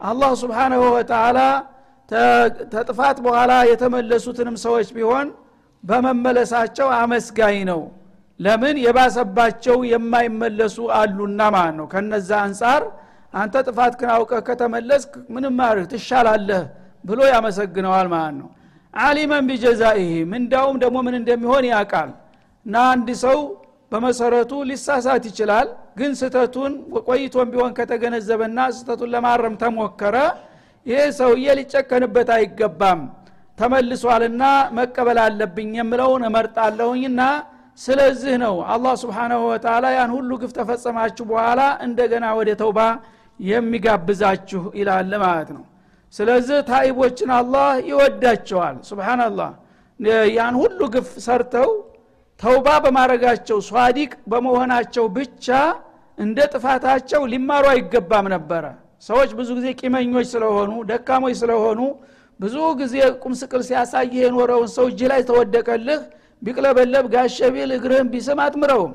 አላህ 0.00 0.30
ስብሓናሁ 0.42 0.82
ወተላ 0.96 1.38
ተጥፋት 2.72 3.18
በኋላ 3.24 3.52
የተመለሱትንም 3.70 4.56
ሰዎች 4.64 4.88
ቢሆን 4.96 5.26
በመመለሳቸው 5.84 6.88
አመስጋኝ 6.96 7.58
ነው። 7.70 7.80
ለምን? 8.40 8.76
የባሰባቸው 8.84 9.76
የማይመለሱ 9.92 10.76
አሉና 10.98 11.40
ማለት 11.54 11.74
ነው። 11.80 11.86
ከነዛ 11.92 12.30
አንጻር 12.44 12.82
አንተ 13.34 13.54
ጥፋት 13.68 13.92
ክን 14.00 14.10
አውቀህ 14.14 14.40
ከተመለስ 14.48 15.02
ምንም 15.34 15.54
ማድረግ 15.60 15.86
ትሻላለህ 15.92 16.62
ብሎ 17.04 17.20
ያመሰግነዋል 17.32 18.08
ማለት 18.14 18.34
ነው። 18.40 18.48
አሊመን 18.94 19.44
ቢጀዛኢህ 19.48 20.12
ምንዳውም 20.32 20.76
ደግሞ 20.84 20.96
ምን 21.06 21.14
እንደሚሆን 21.20 21.64
ያውቃል። 21.70 22.10
እና 22.66 22.76
አንድ 22.92 23.08
ሰው 23.24 23.38
በመሰረቱ 23.92 24.52
ሊሳሳት 24.68 25.24
ይችላል። 25.30 25.68
ግን 25.98 26.10
ስተቱን 26.20 26.72
ቆይቶም 27.08 27.48
ቢሆን 27.52 27.72
ከተገነዘበና 27.78 28.58
ስተቱን 28.76 29.10
ለማረም 29.14 29.54
ተሞከረ 29.62 30.16
ይህ 30.86 31.02
ሰውዬ 31.18 31.46
ሊጨከንበት 31.58 32.28
አይገባም። 32.36 33.00
ተመልሷልና 33.58 34.42
መቀበል 34.76 35.18
አለብኝ 35.24 35.72
የምለውን 35.78 36.22
እመርጣለሁኝና 36.28 37.22
ስለዚህ 37.78 38.34
ነው 38.42 38.54
አላህ 38.72 38.94
ስብሓናሁ 39.02 39.40
ወተላ 39.50 39.86
ያን 39.96 40.10
ሁሉ 40.16 40.30
ግፍ 40.40 40.50
ተፈጸማችሁ 40.56 41.24
በኋላ 41.30 41.60
እንደገና 41.86 42.26
ወደ 42.38 42.50
ተውባ 42.60 42.80
የሚጋብዛችሁ 43.40 44.62
ይላል 44.80 45.12
ማለት 45.22 45.50
ነው። 45.56 45.62
ስለዚህ 46.14 46.58
ታይቦችን 46.70 47.30
አላህ 47.36 47.68
ይወዳቸዋል። 47.90 48.76
ስብናላህ 48.88 49.50
ያን 50.36 50.54
ሁሉ 50.62 50.80
ግፍ 50.94 51.08
ሰርተው 51.26 51.68
ተውባ 52.40 52.68
በማድረጋቸው 52.84 53.58
ሷዲቅ 53.66 54.12
በመሆናቸው 54.30 55.04
ብቻ 55.16 55.46
እንደ 56.18 56.38
ጥፋታቸው 56.52 57.22
ሊማሩ 57.32 57.64
አይገባም 57.72 58.26
ነበረ። 58.34 58.64
ሰዎች 59.08 59.30
ብዙ 59.38 59.48
ጊዜ 59.58 59.68
ቂመኞች 59.80 60.26
ስለሆኑ 60.32 60.72
ደካሞች 60.90 61.34
ስለሆኑ 61.42 61.80
ብዙ 62.40 62.56
ጊዜ 62.80 62.94
ቁምስቅል 63.22 63.62
ሲያሳይህ 63.68 64.18
የኖረውን 64.20 64.68
ሰው 64.76 64.86
እጅ 64.90 65.00
ላይ 65.12 65.20
ተወደቀልህ 65.28 66.00
ቢቅለበለብ 66.42 67.06
ጋሸቢል 67.14 67.70
እግርህን 67.76 68.08
ቢስም 68.12 68.38
አትምረውም። 68.44 68.92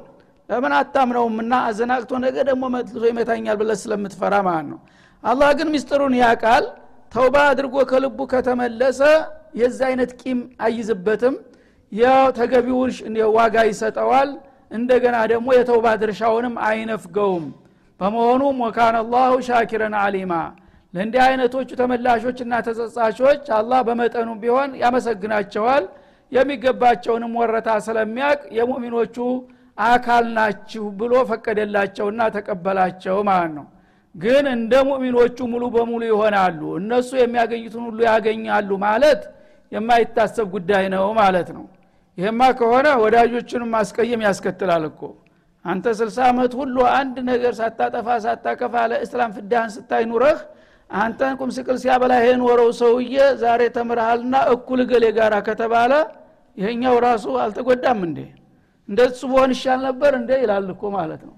ለምን 0.49 0.73
አታምነውም 0.79 1.36
እና 1.43 1.53
አዘናቅቶ 1.67 2.12
ነገ 2.25 2.36
ደግሞ 2.49 2.63
መልሶ 2.73 3.03
ይመታኛል 3.12 3.58
ብለ 3.62 3.71
ስለምትፈራ 3.81 4.34
ማለት 4.47 4.67
ነው። 4.71 4.79
አላህ 5.23 5.49
ግን 5.60 5.69
ሚስጥሩን 5.75 6.15
ያቃል 6.21 6.65
ተውባ 7.12 7.36
አድርጎ 7.51 7.75
ከልቡ 7.91 8.19
ከተመለሰ 8.31 9.01
የዛ 9.60 9.79
አይነት 9.89 10.12
ቂም 10.21 10.39
አይዝበትም 10.65 11.36
ያው 11.95 12.25
ተገቢውን 12.38 12.91
ዋጋ 13.38 13.55
ይሰጠዋል። 13.69 14.29
እንደገና 14.71 15.17
ደግሞ 15.31 15.47
የተውባ 15.58 15.88
ድርሻውንም 16.01 16.55
አይነፍገውም። 16.67 17.45
በመሆኑም 17.99 18.58
ወካን 18.65 18.95
አላሁ 19.01 19.34
ሻኪረን 19.47 19.95
አሊማ 19.99 20.34
ለእንዲህ 20.93 21.21
አይነቶቹ 21.25 21.69
ተመላሾችና 21.79 22.53
ተጸጻቾች 22.67 23.45
አላህ 23.58 23.79
በመጠኑ 23.88 24.29
ቢሆን 24.43 24.69
ያመሰግናቸዋል። 24.81 25.86
የሚገባቸውንም 26.31 27.34
ወረታ 27.39 27.69
ስለሚያቅ 27.86 28.39
የሙእሚኖቹ 28.58 29.17
አካል 29.77 30.25
ናችሁ 30.38 30.84
ብሎ 30.99 31.13
ፈቀደላቸውና 31.29 32.21
ተቀበላቸው 32.36 33.17
ማለት 33.29 33.51
ነው። 33.58 33.65
ግን 34.15 34.45
እንደ 34.53 34.73
ሙእሚኖቹ 34.88 35.38
ሙሉ 35.53 35.63
በሙሉ 35.73 36.01
ይሆናሉ። 36.12 36.60
እነሱ 36.79 37.10
የሚያገኙትን 37.21 37.84
ሁሉ 37.88 37.99
ያገኛሉ 38.10 38.69
ማለት 38.86 39.21
የማይታሰብ 39.71 40.47
ጉዳይ 40.55 40.86
ነው 40.93 41.05
ማለት 41.19 41.49
ነው 41.55 41.65
ይህማ 42.17 42.41
ከሆነ 42.60 42.88
ወዳጆችንም 43.01 43.71
ማስቀየም 43.75 44.21
ያስከትላል 44.25 44.84
እኮ። 44.89 45.01
አንተ 45.65 45.86
ስልሳ 45.99 46.17
ዓመት 46.32 46.51
ሁሉ 46.60 46.75
አንድ 46.97 47.15
ነገር 47.30 47.54
ሳታጠፋ 47.60 48.08
ሳታከፋ 48.25 48.75
ለእስላም 48.91 49.32
ፍዳህን 49.38 49.71
ስታይ 49.75 50.04
ኑረህ 50.12 50.39
አንተን 50.89 51.34
ቁም 51.39 51.49
ስቅል 51.56 51.78
ሲያበላ 51.84 52.13
የኖረው 52.23 52.69
ሰውዬ 52.80 53.15
ዛሬ 53.41 53.62
ተምርሃልና 53.78 54.36
እኩል 54.54 54.82
ገሌ 54.91 55.06
ጋራ 55.17 55.36
ከተባለ 55.47 55.93
ይሄኛው 56.58 56.95
ራሱ 57.06 57.25
አልተጎዳም 57.43 58.01
እንዴ? 58.08 58.19
እንደሱ 58.89 59.19
በሆን 59.32 59.51
ይሻል 59.56 59.80
ነበር 59.88 60.12
እንዴ 60.19 60.32
ይላል 60.43 60.67
እኮ 60.73 60.84
ማለት 60.97 61.21
ነው። 61.30 61.36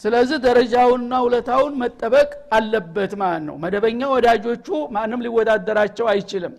ስለዚህ 0.00 0.36
ደረጃውንና 0.44 1.14
ውለታውን 1.24 1.74
መጠበቅ 1.82 2.28
አለበት 2.56 3.12
ማለት 3.22 3.42
ነው። 3.48 3.56
መደበኛ 3.64 4.00
ወዳጆቹ 4.14 4.66
ማንም 4.94 5.22
ሊወዳደራቸው 5.26 6.06
አይችልም 6.12 6.54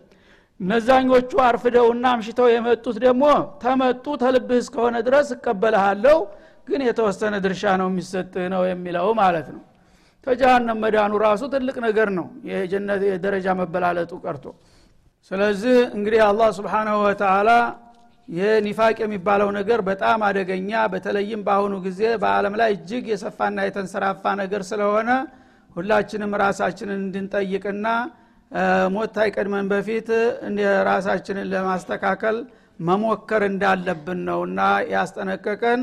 እነዛኞቹ 0.62 1.32
አርፍደውና 1.46 2.06
አምሽተው 2.14 2.48
የመጡት 2.52 2.98
ደግሞ 3.06 3.24
ተመጡ 3.64 4.06
ተልብህ 4.24 4.60
እስከሆነ 4.64 4.96
ድረስ 5.08 5.30
እቀበልሃለሁ 5.36 6.18
ግን 6.68 6.82
የተወሰነ 6.88 7.36
ድርሻ 7.46 7.64
ነው 7.82 7.88
የሚሰጥህ 7.92 8.46
ነው 8.54 8.64
የሚለው 8.70 9.08
ማለት 9.22 9.48
ነው። 9.56 9.62
ተጃሃንም 10.28 10.78
መዳኑ 10.84 11.14
ራሱ 11.26 11.44
ትልቅ 11.54 11.76
ነገር 11.86 12.10
ነው 12.18 12.28
የጀነት 12.50 13.02
የደረጃ 13.08 13.48
መበላለጡ 13.62 14.12
ቀርቶ። 14.26 14.46
ስለዚህ 15.32 15.78
እንግዲህ 15.98 16.22
አላህ 16.28 16.50
ስብሓናሁ 16.60 16.98
ወተላ 17.08 17.50
የኒፋቅ 18.28 18.98
የሚባለው 19.04 19.50
ነገር 19.58 19.80
በጣም 19.88 20.20
አደገኛ 20.28 20.72
በተለይም 20.94 21.42
በአሁኑ 21.48 21.74
ጊዜ 21.88 22.02
በአለም 22.22 22.54
ላይ 22.62 22.70
እጅግ 22.76 23.06
የሰፋና 23.12 23.60
የተንሰራፋ 23.68 24.24
ነገር 24.42 24.62
ስለሆነ 24.70 25.10
ሁላችንም 25.76 26.32
ራሳችንን 26.44 27.00
እንድንጠይቅና 27.04 27.88
ሞት 28.94 29.16
አይቀድመን 29.24 29.66
በፊት 29.72 30.10
ራሳችንን 30.90 31.48
ለማስተካከል 31.54 32.38
መሞከር 32.80 33.42
እንዳለብን 33.50 34.20
ነው 34.30 34.40
እና 34.48 34.60
ያስጠነቀቀን 34.94 35.82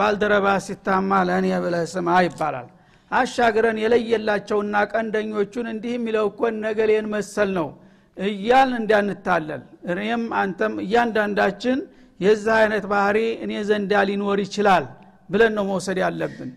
ባልደረባ 0.00 0.48
ሲታማ 0.66 1.10
ለእኔ 1.28 1.48
ብለህ 1.64 1.84
ስማ 1.94 2.08
ይባላል። 2.26 2.68
አሻግረን 3.10 3.76
የለየላቸውና 3.82 4.76
ቀንደኞቹን 4.92 5.66
እንዲህ 5.72 5.92
የሚለው 5.96 6.24
እኮ 6.30 6.50
ነገሌን 6.64 7.06
መሰል 7.14 7.50
ነው 7.58 7.68
እያል 8.16 8.70
እንዳንታለል። 8.80 9.62
እኔም 9.92 10.22
አንተም 10.40 10.74
እያንዳንዳችን 10.84 11.78
የዚህ 12.20 12.54
አይነት 12.60 12.84
ባህሪ 12.92 13.18
እኔ 13.44 13.52
ዘንዳ 13.68 13.92
ሊኖር 14.08 14.38
ይችላል 14.46 14.84
ብለን 15.30 15.52
ነው 15.58 15.64
መውሰድ 15.70 15.98
ያለብን። 16.04 16.50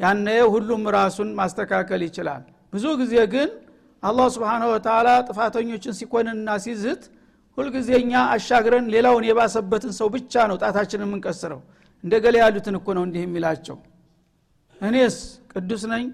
ያነ 0.00 0.26
ሁሉም 0.52 0.82
ራሱን 0.96 1.30
ማስተካከል 1.38 2.02
ይችላል። 2.08 2.42
ብዙ 2.72 2.84
ጊዜ 3.00 3.14
ግን 3.34 3.48
አላህ 4.02 4.26
ስብሓን 4.34 4.62
ወተላ 4.70 5.08
ጥፋተኞችን 5.28 5.94
ሲኮንንና 5.98 6.50
ሲዝት 6.64 7.02
ሁልጊዜ 7.58 7.88
እኛ 8.00 8.12
አሻግረን 8.34 8.86
ሌላውን 8.94 9.24
የባሰበትን 9.28 9.92
ሰው 9.98 10.08
ብቻ 10.14 10.44
ነው 10.50 10.56
ጣታችን 10.62 11.02
የምንቀስረው። 11.04 11.60
እንደገሌ 12.04 12.36
ያሉትን 12.42 12.74
እኮ 12.80 12.88
ነው 12.96 13.04
እንዲህ 13.06 13.22
የሚላቸው። 13.24 13.76
እኔስ 14.80 15.16
ቅዱስ 15.52 15.82
ነኝ? 15.92 16.04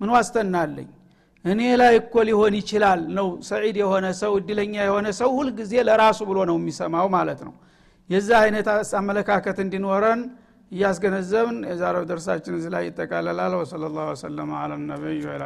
ምን 0.00 0.10
ዋስተና 0.14 0.56
አለኝ? 0.64 0.88
እኔ 1.44 1.60
ላይ 1.80 1.92
እኮ 2.00 2.14
ሊሆን 2.28 2.54
ይችላል 2.60 3.00
ነው 3.16 3.28
ሰዒድ 3.48 3.76
የሆነ 3.82 4.06
ሰው 4.20 4.32
እድለኛ 4.40 4.74
የሆነ 4.88 5.06
ሰው 5.20 5.30
ሁልጊዜ 5.38 5.72
ለራሱ 5.88 6.20
ብሎ 6.30 6.38
ነው 6.50 6.56
የሚሰማው 6.60 7.08
ማለት 7.16 7.40
ነው። 7.46 7.54
የዛ 8.10 8.30
አይነት 8.44 8.68
አመለካከት 9.00 9.58
እንዲኖረን 9.64 10.22
እያስገነዘብን 10.72 11.58
የዛሬው 11.70 12.06
ደርሳችን 12.10 12.56
እዚህ 12.58 12.70
ላይ 12.74 12.84
ይጠቃለላል። 12.88 13.54
ወሰለ 13.60 13.84
ላሁ 13.96 14.06
ወሰለማ 14.14 14.52
አላ 14.62 14.78
ነቢይ 14.86 15.20
ወላ 15.28 15.44